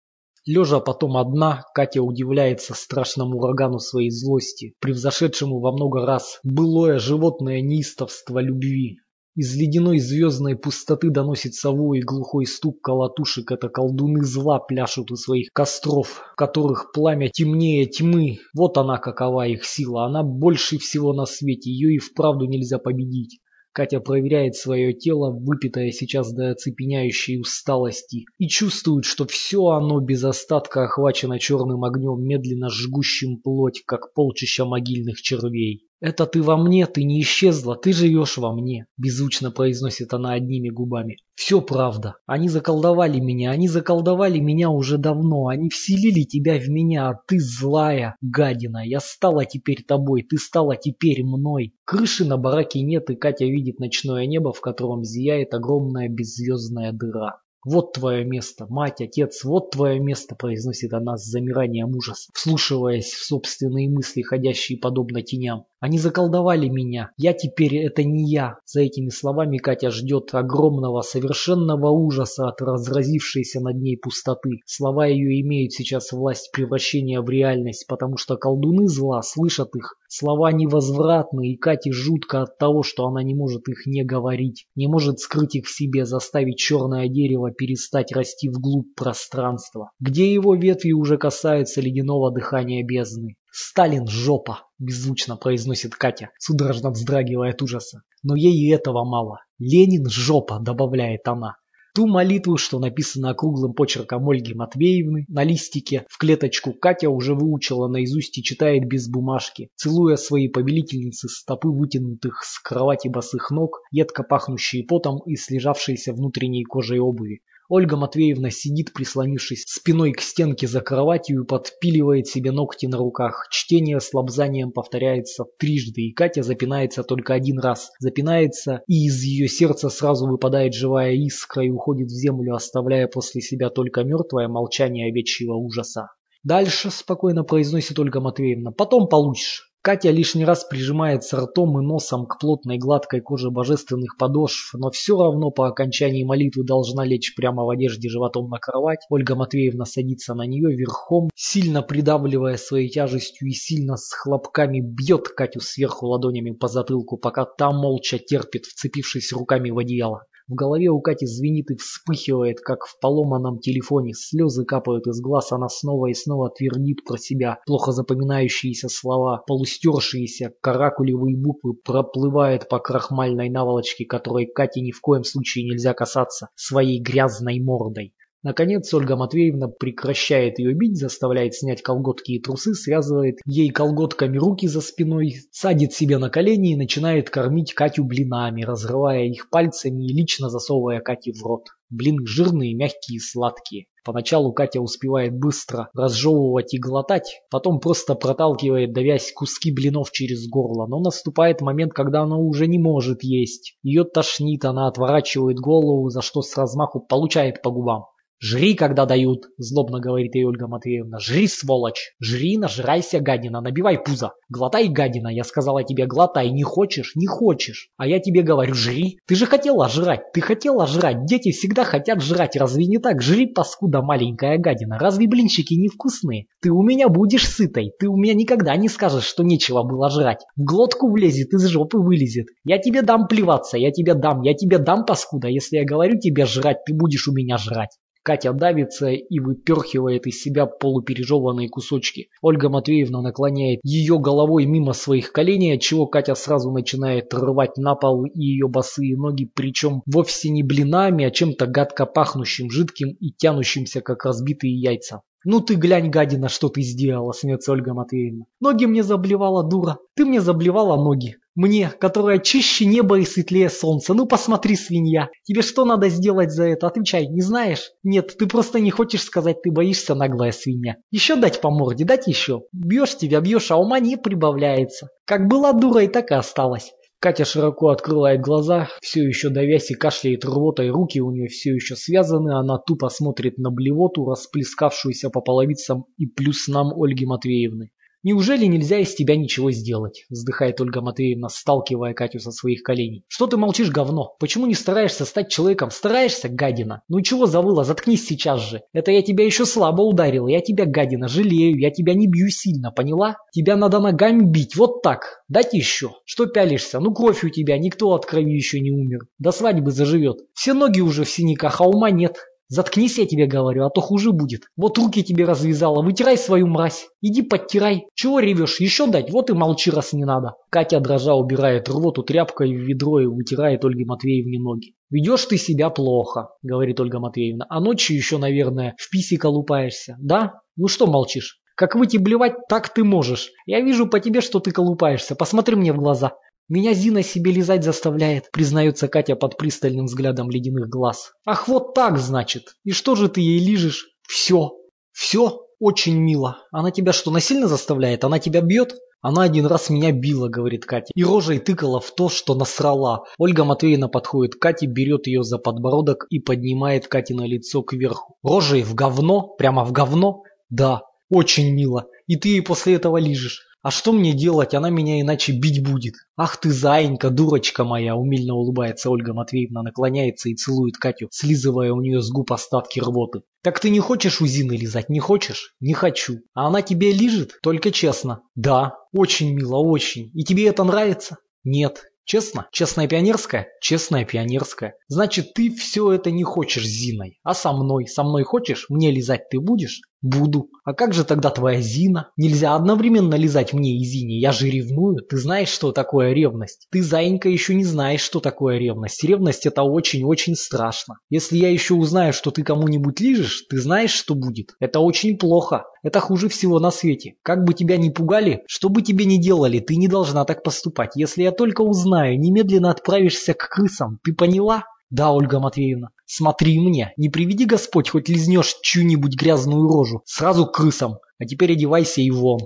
Лежа 0.49 0.79
потом 0.79 1.15
одна, 1.15 1.63
Катя 1.75 2.01
удивляется 2.01 2.73
страшному 2.73 3.37
урагану 3.37 3.77
своей 3.77 4.09
злости, 4.09 4.73
превзошедшему 4.79 5.59
во 5.59 5.71
много 5.71 6.07
раз 6.07 6.39
былое 6.41 6.97
животное 6.97 7.61
неистовство 7.61 8.39
любви. 8.39 8.97
Из 9.35 9.55
ледяной 9.55 9.99
звездной 9.99 10.55
пустоты 10.55 11.11
доносится 11.11 11.69
вой 11.69 11.99
и 11.99 12.01
глухой 12.01 12.47
стук 12.47 12.81
колотушек. 12.81 13.51
Это 13.51 13.69
колдуны 13.69 14.23
зла 14.25 14.57
пляшут 14.57 15.11
у 15.11 15.15
своих 15.17 15.49
костров, 15.53 16.23
которых 16.35 16.93
пламя 16.93 17.29
темнее 17.29 17.85
тьмы. 17.85 18.39
Вот 18.55 18.79
она 18.79 18.97
какова 18.97 19.45
их 19.45 19.63
сила. 19.65 20.07
Она 20.07 20.23
больше 20.23 20.79
всего 20.79 21.13
на 21.13 21.27
свете. 21.27 21.69
Ее 21.69 21.93
и 21.93 21.99
вправду 21.99 22.45
нельзя 22.45 22.79
победить. 22.79 23.39
Катя 23.79 24.01
проверяет 24.01 24.57
свое 24.57 24.91
тело, 24.91 25.31
выпитое 25.31 25.91
сейчас 25.91 26.33
до 26.33 26.51
оцепеняющей 26.51 27.39
усталости, 27.39 28.25
и 28.37 28.49
чувствует, 28.49 29.05
что 29.05 29.25
все 29.25 29.67
оно 29.67 30.01
без 30.01 30.21
остатка 30.25 30.83
охвачено 30.83 31.39
черным 31.39 31.85
огнем, 31.85 32.21
медленно 32.21 32.69
жгущим 32.69 33.37
плоть, 33.37 33.83
как 33.85 34.13
полчища 34.13 34.65
могильных 34.65 35.21
червей. 35.21 35.88
«Это 36.01 36.25
ты 36.25 36.41
во 36.41 36.55
мне, 36.55 36.85
ты 36.85 37.03
не 37.03 37.21
исчезла, 37.21 37.75
ты 37.75 37.91
живешь 37.91 38.37
во 38.37 38.53
мне»,– 38.53 38.85
беззвучно 38.97 39.51
произносит 39.51 40.13
она 40.13 40.31
одними 40.31 40.69
губами. 40.69 41.17
«Все 41.35 41.61
правда. 41.61 42.15
Они 42.25 42.47
заколдовали 42.47 43.19
меня, 43.19 43.51
они 43.51 43.67
заколдовали 43.67 44.39
меня 44.39 44.69
уже 44.69 44.97
давно, 44.97 45.47
они 45.47 45.69
вселили 45.69 46.23
тебя 46.23 46.57
в 46.57 46.69
меня, 46.69 47.09
а 47.09 47.19
ты 47.27 47.37
злая 47.41 48.15
гадина. 48.21 48.81
Я 48.85 49.01
стала 49.01 49.43
теперь 49.43 49.83
тобой, 49.83 50.23
ты 50.23 50.37
стала 50.37 50.77
теперь 50.77 51.21
мной». 51.25 51.73
Крыши 51.83 52.23
на 52.23 52.37
бараке 52.37 52.79
нет, 52.79 53.09
и 53.09 53.15
Катя 53.15 53.43
видит 53.45 53.79
ночное 53.79 54.25
небо, 54.25 54.53
в 54.53 54.61
котором 54.61 55.03
зияет 55.03 55.53
огромная 55.53 56.07
беззвездная 56.07 56.93
дыра. 56.93 57.41
«Вот 57.65 57.93
твое 57.93 58.23
место, 58.23 58.67
мать, 58.69 59.01
отец, 59.01 59.43
вот 59.43 59.71
твое 59.71 59.99
место», 59.99 60.35
произносит 60.35 60.93
она 60.93 61.17
с 61.17 61.25
замиранием 61.25 61.95
ужаса, 61.95 62.31
вслушиваясь 62.33 63.11
в 63.11 63.25
собственные 63.25 63.89
мысли, 63.89 64.21
ходящие 64.21 64.79
подобно 64.79 65.21
теням. 65.21 65.65
Они 65.81 65.97
заколдовали 65.97 66.67
меня. 66.67 67.11
Я 67.15 67.31
теперь 67.31 67.77
это 67.77 68.03
не 68.03 68.29
я. 68.29 68.57
За 68.65 68.81
этими 68.81 69.09
словами 69.09 69.57
Катя 69.57 69.91
ждет 69.91 70.29
огромного, 70.33 71.01
совершенного 71.01 71.89
ужаса 71.89 72.49
от 72.49 72.61
разразившейся 72.61 73.61
над 73.61 73.77
ней 73.77 73.97
пустоты. 73.97 74.59
Слова 74.65 75.05
ее 75.05 75.39
имеют 75.41 75.71
сейчас 75.71 76.11
власть 76.11 76.51
превращения 76.51 77.21
в 77.21 77.29
реальность, 77.29 77.85
потому 77.87 78.17
что 78.17 78.35
колдуны 78.35 78.89
зла 78.89 79.21
слышат 79.21 79.73
их. 79.75 79.95
Слова 80.09 80.51
невозвратны, 80.51 81.51
и 81.51 81.57
Кате 81.57 81.93
жутко 81.93 82.41
от 82.41 82.57
того, 82.57 82.83
что 82.83 83.05
она 83.05 83.23
не 83.23 83.33
может 83.33 83.69
их 83.69 83.85
не 83.85 84.03
говорить, 84.03 84.65
не 84.75 84.87
может 84.87 85.19
скрыть 85.19 85.55
их 85.55 85.65
в 85.65 85.73
себе, 85.73 86.05
заставить 86.05 86.57
черное 86.57 87.07
дерево 87.07 87.48
перестать 87.51 88.11
расти 88.11 88.49
вглубь 88.49 88.95
пространства, 88.95 89.91
где 89.99 90.33
его 90.33 90.55
ветви 90.55 90.91
уже 90.91 91.17
касаются 91.17 91.81
ледяного 91.81 92.31
дыхания 92.31 92.85
бездны. 92.85 93.35
«Сталин– 93.51 94.07
жопа!»– 94.07 94.67
беззвучно 94.79 95.35
произносит 95.35 95.95
Катя, 95.95 96.29
судорожно 96.37 96.91
вздрагивая 96.91 97.51
от 97.51 97.61
ужаса. 97.61 98.01
Но 98.23 98.35
ей 98.35 98.53
и 98.53 98.69
этого 98.71 99.03
мало. 99.03 99.39
«Ленин– 99.57 100.07
жопа!»– 100.09 100.59
добавляет 100.61 101.27
она. 101.27 101.55
Ту 101.99 102.07
молитву, 102.07 102.55
что 102.55 102.79
написано 102.79 103.31
округлым 103.31 103.73
почерком 103.73 104.29
Ольги 104.29 104.53
Матвеевны, 104.53 105.25
на 105.27 105.43
листике 105.43 106.05
в 106.07 106.17
клеточку 106.17 106.71
Катя 106.71 107.09
уже 107.09 107.35
выучила 107.35 107.89
наизусть 107.89 108.37
и 108.37 108.41
читает 108.41 108.87
без 108.87 109.09
бумажки, 109.09 109.67
целуя 109.75 110.15
свои 110.15 110.47
повелительницы 110.47 111.27
стопы 111.27 111.67
вытянутых 111.67 112.45
с 112.45 112.57
кровати 112.59 113.09
босых 113.09 113.51
ног, 113.51 113.81
едко 113.91 114.23
пахнущие 114.23 114.85
потом 114.85 115.19
и 115.25 115.35
слежавшиеся 115.35 116.13
внутренней 116.13 116.63
кожей 116.63 116.99
обуви. 116.99 117.41
Ольга 117.71 117.97
Матвеевна 117.97 118.49
сидит, 118.49 118.93
прислонившись 118.93 119.65
спиной 119.67 120.13
к 120.13 120.21
стенке 120.21 120.65
за 120.65 120.81
кроватью 120.81 121.43
и 121.43 121.45
подпиливает 121.45 122.25
себе 122.25 122.51
ногти 122.51 122.87
на 122.87 122.97
руках. 122.97 123.47
Чтение 123.51 123.99
с 123.99 124.11
лобзанием 124.11 124.71
повторяется 124.71 125.45
трижды, 125.59 126.01
и 126.01 126.11
Катя 126.11 126.41
запинается 126.41 127.03
только 127.03 127.35
один 127.35 127.59
раз. 127.59 127.91
Запинается, 127.99 128.81
и 128.87 129.05
из 129.05 129.21
ее 129.21 129.47
сердца 129.47 129.89
сразу 129.89 130.27
выпадает 130.27 130.73
живая 130.73 131.13
искра 131.13 131.63
и 131.63 131.69
уходит 131.69 132.07
в 132.07 132.15
землю, 132.15 132.55
оставляя 132.55 133.07
после 133.07 133.39
себя 133.41 133.69
только 133.69 134.03
мертвое 134.03 134.47
молчание 134.47 135.11
овечьего 135.11 135.53
ужаса. 135.53 136.07
Дальше 136.43 136.89
спокойно 136.89 137.43
произносит 137.43 137.99
Ольга 137.99 138.19
Матвеевна. 138.19 138.71
Потом 138.71 139.07
получишь. 139.07 139.68
Катя 139.81 140.11
лишний 140.11 140.43
раз 140.43 140.65
прижимается 140.65 141.39
ртом 141.39 141.79
и 141.79 141.85
носом 141.85 142.25
к 142.25 142.37
плотной 142.37 142.77
гладкой 142.77 143.21
коже 143.21 143.49
божественных 143.49 144.17
подошв, 144.17 144.73
но 144.73 144.91
все 144.91 145.17
равно 145.17 145.51
по 145.51 145.67
окончании 145.67 146.25
молитвы 146.25 146.65
должна 146.65 147.05
лечь 147.05 147.33
прямо 147.33 147.63
в 147.63 147.69
одежде 147.69 148.09
животом 148.09 148.49
на 148.49 148.59
кровать. 148.59 148.99
Ольга 149.09 149.35
Матвеевна 149.35 149.85
садится 149.85 150.35
на 150.35 150.45
нее 150.45 150.75
верхом, 150.75 151.29
сильно 151.33 151.81
придавливая 151.81 152.57
своей 152.57 152.89
тяжестью 152.89 153.47
и 153.47 153.51
сильно 153.51 153.95
с 153.95 154.11
хлопками 154.11 154.81
бьет 154.81 155.29
Катю 155.29 155.61
сверху 155.61 156.07
ладонями 156.07 156.51
по 156.51 156.67
затылку, 156.67 157.15
пока 157.17 157.45
та 157.45 157.71
молча 157.71 158.19
терпит, 158.19 158.65
вцепившись 158.65 159.31
руками 159.31 159.69
в 159.69 159.77
одеяло. 159.77 160.25
В 160.49 160.55
голове 160.55 160.89
у 160.89 160.99
Кати 160.99 161.27
звенит 161.27 161.69
и 161.69 161.75
вспыхивает, 161.75 162.59
как 162.59 162.83
в 162.85 162.99
поломанном 162.99 163.59
телефоне. 163.59 164.15
Слезы 164.15 164.65
капают 164.65 165.05
из 165.05 165.21
глаз, 165.21 165.51
она 165.51 165.69
снова 165.69 166.07
и 166.07 166.15
снова 166.15 166.49
твердит 166.49 167.03
про 167.05 167.17
себя. 167.17 167.59
Плохо 167.67 167.91
запоминающиеся 167.91 168.89
слова, 168.89 169.43
полустершиеся, 169.45 170.51
каракулевые 170.59 171.37
буквы 171.37 171.75
проплывают 171.75 172.67
по 172.67 172.79
крахмальной 172.79 173.49
наволочке, 173.49 174.05
которой 174.05 174.47
Кате 174.47 174.81
ни 174.81 174.91
в 174.91 175.01
коем 175.01 175.23
случае 175.23 175.65
нельзя 175.65 175.93
касаться 175.93 176.49
своей 176.55 176.99
грязной 176.99 177.59
мордой. 177.59 178.15
Наконец 178.41 178.93
Ольга 178.93 179.17
Матвеевна 179.17 179.67
прекращает 179.67 180.59
ее 180.59 180.73
бить, 180.73 180.97
заставляет 180.97 181.55
снять 181.55 181.81
колготки 181.81 182.31
и 182.31 182.41
трусы, 182.41 182.73
связывает 182.73 183.39
ей 183.45 183.69
колготками 183.69 184.37
руки 184.37 184.65
за 184.65 184.79
спиной, 184.79 185.35
садит 185.51 185.91
себе 185.91 186.17
на 186.17 186.29
колени 186.29 186.71
и 186.71 186.77
начинает 186.77 187.29
кормить 187.29 187.73
Катю 187.73 188.05
блинами, 188.05 188.63
разрывая 188.63 189.25
их 189.25 189.49
пальцами 189.49 190.05
и 190.05 190.13
лично 190.13 190.49
засовывая 190.49 191.01
Кате 191.01 191.33
в 191.33 191.45
рот. 191.45 191.65
Блины 191.89 192.25
жирные, 192.25 192.75
мягкие 192.75 193.17
и 193.17 193.19
сладкие. 193.19 193.87
Поначалу 194.05 194.53
Катя 194.53 194.79
успевает 194.79 195.37
быстро 195.37 195.89
разжевывать 195.93 196.73
и 196.73 196.79
глотать, 196.79 197.41
потом 197.51 197.81
просто 197.81 198.15
проталкивает, 198.15 198.93
давясь 198.93 199.33
куски 199.33 199.73
блинов 199.73 200.11
через 200.11 200.47
горло. 200.47 200.87
Но 200.87 201.01
наступает 201.01 201.59
момент, 201.59 201.91
когда 201.91 202.21
она 202.21 202.37
уже 202.37 202.67
не 202.67 202.79
может 202.79 203.21
есть. 203.21 203.75
Ее 203.83 204.05
тошнит, 204.05 204.63
она 204.63 204.87
отворачивает 204.87 205.57
голову, 205.57 206.07
за 206.09 206.21
что 206.21 206.41
с 206.41 206.55
размаху 206.55 207.01
получает 207.01 207.61
по 207.61 207.69
губам. 207.69 208.05
«Жри, 208.41 208.75
когда 208.75 209.05
дают»,– 209.05 209.49
злобно 209.57 209.99
говорит 209.99 210.33
ей 210.33 210.45
Ольга 210.45 210.67
Матвеевна. 210.67 211.19
«Жри, 211.19 211.45
сволочь! 211.45 212.13
Жри, 212.21 212.57
нажрайся, 212.57 213.19
гадина, 213.19 213.59
набивай 213.59 214.01
пузо! 214.01 214.31
Глотай, 214.47 214.87
гадина, 214.87 215.27
я 215.27 215.43
сказала 215.43 215.83
тебе, 215.83 216.05
глотай, 216.05 216.49
не 216.49 216.63
хочешь, 216.63 217.17
не 217.17 217.27
хочешь! 217.27 217.89
А 217.97 218.07
я 218.07 218.21
тебе 218.21 218.41
говорю, 218.41 218.73
жри! 218.75 219.19
Ты 219.27 219.35
же 219.35 219.45
хотела 219.45 219.89
жрать, 219.89 220.31
ты 220.31 220.39
хотела 220.39 220.87
жрать, 220.87 221.25
дети 221.25 221.51
всегда 221.51 221.83
хотят 221.83 222.21
жрать, 222.21 222.55
разве 222.55 222.85
не 222.85 222.97
так? 222.97 223.21
Жри, 223.21 223.45
паскуда 223.45 224.01
маленькая 224.01 224.57
гадина, 224.57 224.97
разве 224.97 225.27
блинчики 225.27 225.73
невкусные? 225.73 226.45
Ты 226.61 226.71
у 226.71 226.81
меня 226.81 227.09
будешь 227.09 227.45
сытой, 227.45 227.91
ты 227.99 228.07
у 228.07 228.15
меня 228.15 228.35
никогда 228.35 228.73
не 228.77 228.87
скажешь, 228.87 229.25
что 229.25 229.43
нечего 229.43 229.83
было 229.83 230.09
жрать. 230.09 230.45
В 230.55 230.63
глотку 230.63 231.11
влезет, 231.11 231.53
из 231.53 231.65
жопы 231.65 231.97
вылезет. 231.97 232.47
Я 232.63 232.77
тебе 232.77 233.01
дам 233.01 233.27
плеваться, 233.27 233.77
я 233.77 233.91
тебе 233.91 234.13
дам, 234.13 234.43
я 234.43 234.53
тебе 234.53 234.77
дам, 234.77 235.03
паскуда, 235.03 235.49
если 235.49 235.75
я 235.75 235.83
говорю 235.83 236.17
тебе 236.17 236.45
жрать, 236.45 236.85
ты 236.85 236.93
будешь 236.93 237.27
у 237.27 237.33
меня 237.33 237.57
жрать. 237.57 237.97
Катя 238.23 238.53
давится 238.53 239.09
и 239.09 239.39
выперхивает 239.39 240.27
из 240.27 240.41
себя 240.41 240.65
полупережеванные 240.65 241.69
кусочки. 241.69 242.29
Ольга 242.41 242.69
Матвеевна 242.69 243.21
наклоняет 243.21 243.79
ее 243.83 244.19
головой 244.19 244.65
мимо 244.65 244.93
своих 244.93 245.31
коленей, 245.31 245.75
отчего 245.75 246.05
Катя 246.05 246.35
сразу 246.35 246.71
начинает 246.71 247.33
рвать 247.33 247.77
на 247.77 247.95
пол 247.95 248.25
ее 248.25 248.67
босые 248.67 249.15
ноги, 249.17 249.49
причем 249.53 250.01
вовсе 250.05 250.49
не 250.49 250.63
блинами, 250.63 251.25
а 251.25 251.31
чем-то 251.31 251.65
гадко 251.65 252.05
пахнущим, 252.05 252.69
жидким 252.69 253.09
и 253.19 253.31
тянущимся, 253.31 254.01
как 254.01 254.25
разбитые 254.25 254.79
яйца. 254.79 255.21
«Ну 255.45 255.61
ты 255.61 255.75
глянь, 255.75 256.09
гадина, 256.09 256.49
что 256.49 256.69
ты 256.69 256.81
сделала», 256.81 257.31
смеется 257.31 257.71
Ольга 257.71 257.93
Матвеевна. 257.93 258.45
«Ноги 258.59 258.85
мне 258.85 259.03
заблевала, 259.03 259.63
дура. 259.63 259.97
Ты 260.15 260.25
мне 260.25 260.41
заблевала 260.41 261.01
ноги. 261.01 261.37
Мне, 261.55 261.89
которая 261.89 262.39
чище 262.39 262.85
неба 262.85 263.19
и 263.19 263.25
светлее 263.25 263.69
солнца. 263.69 264.13
Ну 264.13 264.25
посмотри, 264.25 264.75
свинья. 264.75 265.29
Тебе 265.43 265.61
что 265.61 265.83
надо 265.83 266.07
сделать 266.07 266.51
за 266.51 266.63
это? 266.65 266.87
Отвечай, 266.87 267.27
не 267.27 267.41
знаешь? 267.41 267.91
Нет, 268.01 268.37
ты 268.37 268.47
просто 268.47 268.79
не 268.79 268.91
хочешь 268.91 269.23
сказать, 269.23 269.61
ты 269.61 269.71
боишься, 269.71 270.15
наглая 270.15 270.53
свинья. 270.53 270.95
Еще 271.11 271.35
дать 271.35 271.59
по 271.59 271.69
морде, 271.69 272.05
дать 272.05 272.27
еще. 272.27 272.61
Бьешь 272.71 273.17
тебя, 273.17 273.41
бьешь, 273.41 273.71
а 273.71 273.77
ума 273.77 273.99
не 273.99 274.15
прибавляется. 274.15 275.09
Как 275.25 275.47
была 275.47 275.73
дура, 275.73 276.03
и 276.03 276.07
так 276.07 276.31
и 276.31 276.35
осталась. 276.35 276.93
Катя 277.21 277.43
широко 277.43 277.89
открывает 277.89 278.39
глаза, 278.39 278.87
все 279.01 279.27
еще 279.27 279.49
давясь 279.49 279.91
и 279.91 279.93
кашляет 279.93 280.45
рвотой, 280.45 280.89
руки 280.89 281.19
у 281.19 281.31
нее 281.31 281.49
все 281.49 281.75
еще 281.75 281.97
связаны, 281.97 282.57
она 282.57 282.77
тупо 282.77 283.09
смотрит 283.09 283.57
на 283.57 283.71
блевоту, 283.71 284.23
расплескавшуюся 284.23 285.29
по 285.29 285.41
половицам 285.41 286.05
и 286.17 286.27
плюс 286.27 286.69
нам 286.69 286.93
Ольги 286.95 287.25
Матвеевны. 287.25 287.91
«Неужели 288.21 288.65
нельзя 288.65 288.99
из 288.99 289.15
тебя 289.15 289.37
ничего 289.37 289.71
сделать?»– 289.71 290.25
вздыхает 290.29 290.81
Ольга 290.81 290.99
Матвеевна, 290.99 291.47
сталкивая 291.47 292.13
Катю 292.13 292.39
со 292.39 292.51
своих 292.51 292.83
коленей. 292.83 293.23
«Что 293.29 293.47
ты 293.47 293.55
молчишь, 293.55 293.91
говно? 293.91 294.35
Почему 294.39 294.65
не 294.65 294.73
стараешься 294.73 295.23
стать 295.23 295.49
человеком? 295.49 295.89
Стараешься, 295.89 296.49
гадина? 296.49 297.01
Ну 297.07 297.21
чего 297.21 297.45
завыла? 297.45 297.85
Заткнись 297.85 298.27
сейчас 298.27 298.59
же. 298.59 298.81
Это 298.91 299.11
я 299.11 299.21
тебя 299.21 299.45
еще 299.45 299.65
слабо 299.65 300.01
ударил. 300.01 300.47
Я 300.47 300.59
тебя, 300.59 300.85
гадина, 300.85 301.29
жалею. 301.29 301.79
Я 301.79 301.91
тебя 301.91 302.13
не 302.13 302.27
бью 302.27 302.49
сильно, 302.49 302.91
поняла? 302.91 303.37
Тебя 303.53 303.77
надо 303.77 303.99
ногами 303.99 304.43
бить. 304.43 304.75
Вот 304.75 305.01
так. 305.01 305.41
Дать 305.47 305.73
еще. 305.73 306.11
Что 306.25 306.45
пялишься? 306.45 306.99
Ну 306.99 307.13
кровь 307.13 307.45
у 307.45 307.49
тебя. 307.49 307.77
Никто 307.77 308.09
от 308.09 308.25
крови 308.25 308.51
еще 308.51 308.81
не 308.81 308.91
умер. 308.91 309.27
До 309.37 309.51
свадьбы 309.53 309.91
заживет. 309.91 310.39
Все 310.53 310.73
ноги 310.73 310.99
уже 310.99 311.23
в 311.23 311.29
синяках, 311.29 311.79
а 311.79 311.85
ума 311.85 312.11
нет. 312.11 312.35
Заткнись, 312.69 313.17
я 313.17 313.25
тебе 313.25 313.47
говорю, 313.47 313.85
а 313.85 313.89
то 313.89 313.99
хуже 313.99 314.31
будет. 314.31 314.61
Вот 314.77 314.97
руки 314.99 315.23
тебе 315.23 315.45
развязала, 315.45 316.03
вытирай 316.03 316.37
свою 316.37 316.67
мразь. 316.67 317.07
Иди 317.19 317.41
подтирай. 317.41 318.05
Чего 318.13 318.39
ревешь? 318.39 318.79
Еще 318.79 319.07
дать? 319.07 319.31
Вот 319.31 319.49
и 319.49 319.53
молчи, 319.53 319.89
раз 319.89 320.13
не 320.13 320.23
надо. 320.23 320.53
Катя 320.69 320.99
дрожа 320.99 321.33
убирает 321.33 321.89
рвоту 321.89 322.21
тряпкой 322.21 322.75
в 322.75 322.79
ведро 322.79 323.19
и 323.21 323.25
вытирает 323.25 323.83
Ольге 323.83 324.05
Матвеевне 324.05 324.59
ноги. 324.59 324.93
«Ведешь 325.09 325.45
ты 325.45 325.57
себя 325.57 325.89
плохо»,— 325.89 326.49
говорит 326.61 326.99
Ольга 326.99 327.19
Матвеевна. 327.19 327.65
«А 327.67 327.79
ночью 327.79 328.15
еще, 328.15 328.37
наверное, 328.37 328.93
в 328.99 329.09
писе 329.09 329.37
колупаешься, 329.37 330.15
да? 330.19 330.61
Ну 330.77 330.87
что 330.87 331.07
молчишь? 331.07 331.59
Как 331.75 331.95
выйти 331.95 332.17
блевать, 332.17 332.67
так 332.67 332.93
ты 332.93 333.03
можешь. 333.03 333.51
Я 333.65 333.81
вижу 333.81 334.05
по 334.05 334.19
тебе, 334.19 334.41
что 334.41 334.59
ты 334.59 334.71
колупаешься. 334.71 335.33
Посмотри 335.33 335.75
мне 335.75 335.93
в 335.93 335.97
глаза. 335.97 336.33
Меня 336.69 336.93
Зина 336.93 337.23
себе 337.23 337.51
лизать 337.51 337.83
заставляет, 337.83 338.51
признается 338.51 339.07
Катя 339.07 339.35
под 339.35 339.57
пристальным 339.57 340.05
взглядом 340.05 340.51
ледяных 340.51 340.87
глаз. 340.87 341.31
Ах, 341.43 341.67
вот 341.67 341.95
так, 341.95 342.19
значит. 342.19 342.75
И 342.83 342.91
что 342.91 343.15
же 343.15 343.27
ты 343.27 343.41
ей 343.41 343.59
лижешь? 343.59 344.09
Все. 344.27 344.73
Все 345.11 345.61
очень 345.79 346.17
мило. 346.17 346.59
Она 346.71 346.91
тебя 346.91 347.11
что, 347.11 347.31
насильно 347.31 347.67
заставляет? 347.67 348.23
Она 348.23 348.37
тебя 348.37 348.61
бьет? 348.61 348.95
Она 349.21 349.43
один 349.43 349.65
раз 349.65 349.89
меня 349.89 350.11
била, 350.11 350.47
говорит 350.47 350.85
Катя, 350.85 351.11
и 351.13 351.23
рожей 351.23 351.59
тыкала 351.59 351.99
в 351.99 352.11
то, 352.11 352.29
что 352.29 352.55
насрала. 352.55 353.25
Ольга 353.37 353.65
Матвеевна 353.65 354.07
подходит 354.07 354.55
к 354.55 354.59
Кате, 354.59 354.85
берет 354.85 355.27
ее 355.27 355.43
за 355.43 355.57
подбородок 355.57 356.25
и 356.29 356.39
поднимает 356.39 357.07
Катино 357.07 357.45
лицо 357.45 357.81
кверху. 357.81 358.37
Рожей 358.43 358.83
в 358.83 358.93
говно? 358.93 359.55
Прямо 359.57 359.83
в 359.83 359.91
говно? 359.91 360.43
Да, 360.69 361.01
очень 361.29 361.73
мило. 361.73 362.05
И 362.27 362.37
ты 362.37 362.49
ей 362.49 362.61
после 362.61 362.93
этого 362.93 363.17
лижешь. 363.17 363.65
А 363.81 363.91
что 363.91 364.11
мне 364.11 364.33
делать? 364.33 364.73
Она 364.73 364.89
меня 364.89 365.21
иначе 365.21 365.53
бить 365.53 365.81
будет. 365.81 366.15
Ах 366.35 366.57
ты, 366.57 366.69
заинька, 366.69 367.29
дурочка 367.29 367.85
моя, 367.85 368.15
умильно 368.15 368.55
улыбается 368.55 369.09
Ольга 369.09 369.33
Матвеевна, 369.33 369.83
наклоняется 369.83 370.49
и 370.49 370.55
целует 370.55 370.97
Катю, 370.97 371.29
слизывая 371.31 371.93
у 371.93 372.01
нее 372.01 372.21
с 372.21 372.29
губ 372.29 372.51
остатки 372.51 372.99
рвоты. 372.99 373.41
Так 373.63 373.79
ты 373.79 373.89
не 373.89 374.01
хочешь 374.01 374.41
у 374.41 374.47
Зины 374.47 374.73
лизать? 374.73 375.09
Не 375.09 375.21
хочешь? 375.21 375.75
Не 375.79 375.93
хочу. 375.93 376.39
А 376.53 376.67
она 376.67 376.81
тебе 376.81 377.13
лижет? 377.13 377.57
Только 377.63 377.91
честно. 377.91 378.41
Да, 378.55 378.95
очень 379.13 379.53
мило, 379.53 379.77
очень. 379.77 380.29
И 380.33 380.43
тебе 380.43 380.67
это 380.67 380.83
нравится? 380.83 381.37
Нет. 381.63 382.03
Честно? 382.29 382.67
Честная 382.71 383.07
пионерская? 383.07 383.69
Честная 383.81 384.23
пионерская. 384.23 384.93
Значит, 385.07 385.55
ты 385.55 385.73
все 385.73 386.11
это 386.11 386.29
не 386.29 386.43
хочешь 386.43 386.85
с 386.85 386.87
Зиной. 386.87 387.39
А 387.43 387.55
со 387.55 387.71
мной? 387.71 388.05
Со 388.07 388.23
мной 388.23 388.43
хочешь? 388.43 388.85
Мне 388.89 389.09
лизать 389.09 389.49
ты 389.49 389.59
будешь? 389.59 390.01
Буду. 390.21 390.69
А 390.83 390.93
как 390.93 391.13
же 391.13 391.23
тогда 391.23 391.49
твоя 391.49 391.79
Зина? 391.79 392.31
Нельзя 392.35 392.75
одновременно 392.75 393.35
лизать 393.35 393.73
мне 393.73 393.97
и 393.97 394.03
Зине, 394.03 394.37
я 394.37 394.51
же 394.51 394.69
ревную. 394.69 395.23
Ты 395.23 395.37
знаешь, 395.37 395.69
что 395.69 395.93
такое 395.93 396.33
ревность? 396.33 396.87
Ты, 396.91 397.01
заинька, 397.01 397.47
еще 397.47 397.73
не 397.73 397.85
знаешь, 397.85 398.19
что 398.19 398.41
такое 398.41 398.79
ревность. 398.79 399.23
Ревность 399.23 399.65
это 399.65 399.83
очень-очень 399.83 400.55
страшно. 400.55 401.19
Если 401.29 401.57
я 401.57 401.69
еще 401.69 401.93
узнаю, 401.93 402.33
что 402.33 402.51
ты 402.51 402.63
кому-нибудь 402.63 403.21
лижешь, 403.21 403.65
ты 403.69 403.79
знаешь, 403.79 404.11
что 404.11 404.35
будет? 404.35 404.75
Это 404.81 404.99
очень 404.99 405.37
плохо. 405.37 405.85
Это 406.03 406.19
хуже 406.19 406.49
всего 406.49 406.79
на 406.79 406.91
свете. 406.91 407.35
Как 407.41 407.63
бы 407.63 407.73
тебя 407.73 407.95
ни 407.95 408.09
пугали, 408.09 408.63
что 408.67 408.89
бы 408.89 409.01
тебе 409.01 409.23
ни 409.23 409.37
делали, 409.37 409.79
ты 409.79 409.95
не 409.95 410.09
должна 410.09 410.43
так 410.43 410.63
поступать. 410.63 411.11
Если 411.15 411.43
я 411.43 411.51
только 411.51 411.81
узнаю, 411.81 412.37
немедленно 412.37 412.91
отправишься 412.91 413.53
к 413.53 413.69
крысам. 413.69 414.19
Ты 414.23 414.33
поняла? 414.33 414.83
Да, 415.09 415.31
Ольга 415.31 415.59
Матвеевна. 415.59 416.09
Смотри 416.31 416.79
мне, 416.79 417.11
не 417.17 417.27
приведи 417.27 417.65
Господь, 417.65 418.09
хоть 418.09 418.29
лизнешь 418.29 418.75
чью-нибудь 418.83 419.33
грязную 419.35 419.87
рожу. 419.87 420.21
Сразу 420.25 420.67
крысам. 420.67 421.17
А 421.39 421.45
теперь 421.45 421.71
одевайся 421.71 422.21
и 422.21 422.29
вон. 422.29 422.59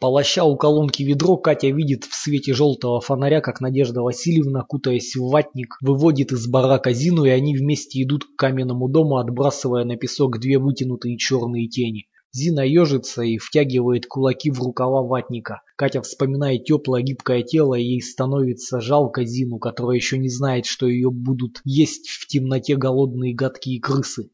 Полоща 0.00 0.44
у 0.44 0.56
колонки 0.56 1.02
ведро, 1.02 1.36
Катя 1.36 1.68
видит 1.68 2.04
в 2.04 2.14
свете 2.14 2.54
желтого 2.54 3.02
фонаря, 3.02 3.42
как 3.42 3.60
Надежда 3.60 4.00
Васильевна, 4.00 4.62
кутаясь 4.62 5.14
в 5.14 5.28
ватник, 5.28 5.76
выводит 5.82 6.32
из 6.32 6.46
барака 6.48 6.94
Зину, 6.94 7.24
и 7.26 7.28
они 7.28 7.54
вместе 7.54 8.02
идут 8.02 8.24
к 8.24 8.34
каменному 8.38 8.88
дому, 8.88 9.18
отбрасывая 9.18 9.84
на 9.84 9.96
песок 9.96 10.40
две 10.40 10.58
вытянутые 10.58 11.18
черные 11.18 11.68
тени. 11.68 12.06
Зина 12.34 12.60
ежится 12.60 13.22
и 13.22 13.36
втягивает 13.36 14.06
кулаки 14.06 14.50
в 14.50 14.58
рукава 14.62 15.02
ватника. 15.02 15.60
Катя 15.76 16.00
вспоминает 16.00 16.64
теплое 16.64 17.02
гибкое 17.02 17.42
тело, 17.42 17.74
и 17.74 17.82
ей 17.82 18.00
становится 18.00 18.80
жалко 18.80 19.26
Зину, 19.26 19.58
которая 19.58 19.96
еще 19.96 20.16
не 20.16 20.30
знает, 20.30 20.64
что 20.64 20.88
ее 20.88 21.10
будут 21.10 21.60
есть 21.64 22.08
в 22.08 22.26
темноте 22.26 22.76
голодные 22.76 23.34
гадкие 23.34 23.80
крысы. 23.80 24.30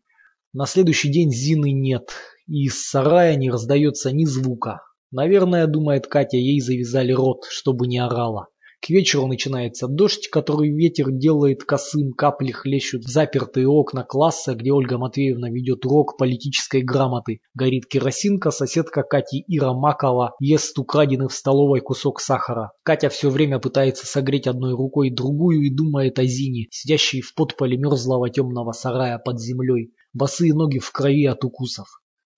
На 0.52 0.66
следующий 0.66 1.10
день 1.10 1.32
Зины 1.32 1.72
нет, 1.72 2.10
и 2.46 2.66
из 2.66 2.80
сарая 2.80 3.34
не 3.34 3.50
раздается 3.50 4.12
ни 4.12 4.24
звука. 4.24 4.82
Наверное, 5.10 5.66
думает 5.66 6.06
Катя, 6.06 6.36
ей 6.36 6.60
завязали 6.60 7.10
рот, 7.12 7.46
чтобы 7.50 7.88
не 7.88 7.98
орала. 7.98 8.46
К 8.80 8.90
вечеру 8.90 9.26
начинается 9.26 9.88
дождь, 9.88 10.28
который 10.28 10.70
ветер 10.70 11.10
делает 11.10 11.64
косым, 11.64 12.12
капли 12.12 12.52
хлещут 12.52 13.04
в 13.04 13.08
запертые 13.08 13.66
окна 13.66 14.04
класса, 14.04 14.54
где 14.54 14.72
Ольга 14.72 14.98
Матвеевна 14.98 15.50
ведет 15.50 15.84
урок 15.84 16.16
политической 16.16 16.82
грамоты. 16.82 17.40
Горит 17.54 17.86
керосинка, 17.86 18.52
соседка 18.52 19.02
Кати 19.02 19.44
Ира 19.48 19.72
Макова 19.72 20.36
ест 20.38 20.78
украденный 20.78 21.28
в 21.28 21.32
столовой 21.32 21.80
кусок 21.80 22.20
сахара. 22.20 22.70
Катя 22.84 23.08
все 23.08 23.30
время 23.30 23.58
пытается 23.58 24.06
согреть 24.06 24.46
одной 24.46 24.74
рукой 24.74 25.10
другую 25.10 25.62
и 25.62 25.74
думает 25.74 26.18
о 26.20 26.24
Зине, 26.24 26.68
сидящей 26.70 27.20
в 27.20 27.34
подполе 27.34 27.76
мерзлого 27.76 28.30
темного 28.30 28.70
сарая 28.72 29.18
под 29.18 29.40
землей. 29.40 29.92
Босые 30.12 30.54
ноги 30.54 30.78
в 30.78 30.90
крови 30.92 31.26
от 31.26 31.44
укусов. 31.44 31.88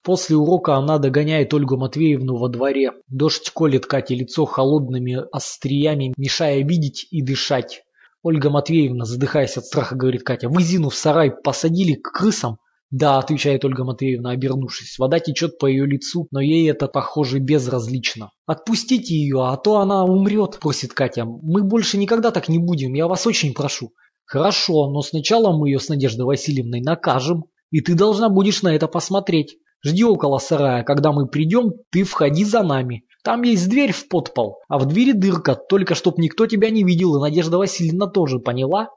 После 0.02 0.34
урока 0.34 0.76
она 0.76 0.98
догоняет 0.98 1.52
Ольгу 1.52 1.76
Матвеевну 1.76 2.36
во 2.36 2.48
дворе. 2.48 2.92
Дождь 3.08 3.50
колет 3.50 3.84
Кате 3.84 4.14
лицо 4.14 4.46
холодными 4.46 5.18
остриями, 5.30 6.14
мешая 6.16 6.64
видеть 6.64 7.06
и 7.10 7.20
дышать. 7.20 7.82
Ольга 8.22 8.48
Матвеевна, 8.50 9.04
задыхаясь 9.04 9.56
от 9.58 9.64
страха, 9.66 9.96
говорит 9.96 10.22
Катя, 10.22 10.48
«Вы 10.48 10.62
Зину 10.62 10.88
в 10.88 10.94
сарай 10.94 11.30
посадили 11.30 11.94
к 11.94 12.12
крысам?» 12.12 12.58
«Да», 12.90 13.18
отвечает 13.18 13.64
Ольга 13.64 13.84
Матвеевна, 13.84 14.30
обернувшись. 14.30 14.98
Вода 14.98 15.20
течет 15.20 15.58
по 15.58 15.66
ее 15.66 15.86
лицу, 15.86 16.26
но 16.30 16.40
ей 16.40 16.70
это, 16.70 16.88
похоже, 16.88 17.38
безразлично. 17.38 18.30
«Отпустите 18.46 19.14
ее, 19.14 19.46
а 19.46 19.56
то 19.56 19.78
она 19.78 20.04
умрет», 20.04 20.58
просит 20.60 20.92
Катя. 20.92 21.24
«Мы 21.24 21.62
больше 21.62 21.98
никогда 21.98 22.30
так 22.30 22.48
не 22.48 22.58
будем, 22.58 22.94
я 22.94 23.06
вас 23.06 23.26
очень 23.26 23.54
прошу». 23.54 23.92
«Хорошо, 24.24 24.90
но 24.90 25.02
сначала 25.02 25.56
мы 25.56 25.68
ее 25.68 25.78
с 25.78 25.88
Надеждой 25.88 26.24
Васильевной 26.24 26.80
накажем, 26.80 27.44
и 27.70 27.80
ты 27.80 27.94
должна 27.94 28.28
будешь 28.28 28.62
на 28.62 28.74
это 28.74 28.88
посмотреть». 28.88 29.56
Жди 29.84 30.04
около 30.04 30.38
сарая, 30.38 30.82
когда 30.82 31.12
мы 31.12 31.26
придем, 31.26 31.72
ты 31.90 32.04
входи 32.04 32.44
за 32.44 32.62
нами. 32.62 33.04
Там 33.24 33.42
есть 33.42 33.68
дверь 33.68 33.92
в 33.92 34.08
подпол, 34.08 34.58
а 34.68 34.78
в 34.78 34.86
двери 34.86 35.12
дырка, 35.12 35.54
только 35.54 35.94
чтоб 35.94 36.18
никто 36.18 36.46
тебя 36.46 36.70
не 36.70 36.84
видел, 36.84 37.16
и 37.16 37.20
Надежда 37.20 37.58
Васильевна 37.58 38.06
тоже, 38.06 38.38
поняла? 38.38 38.90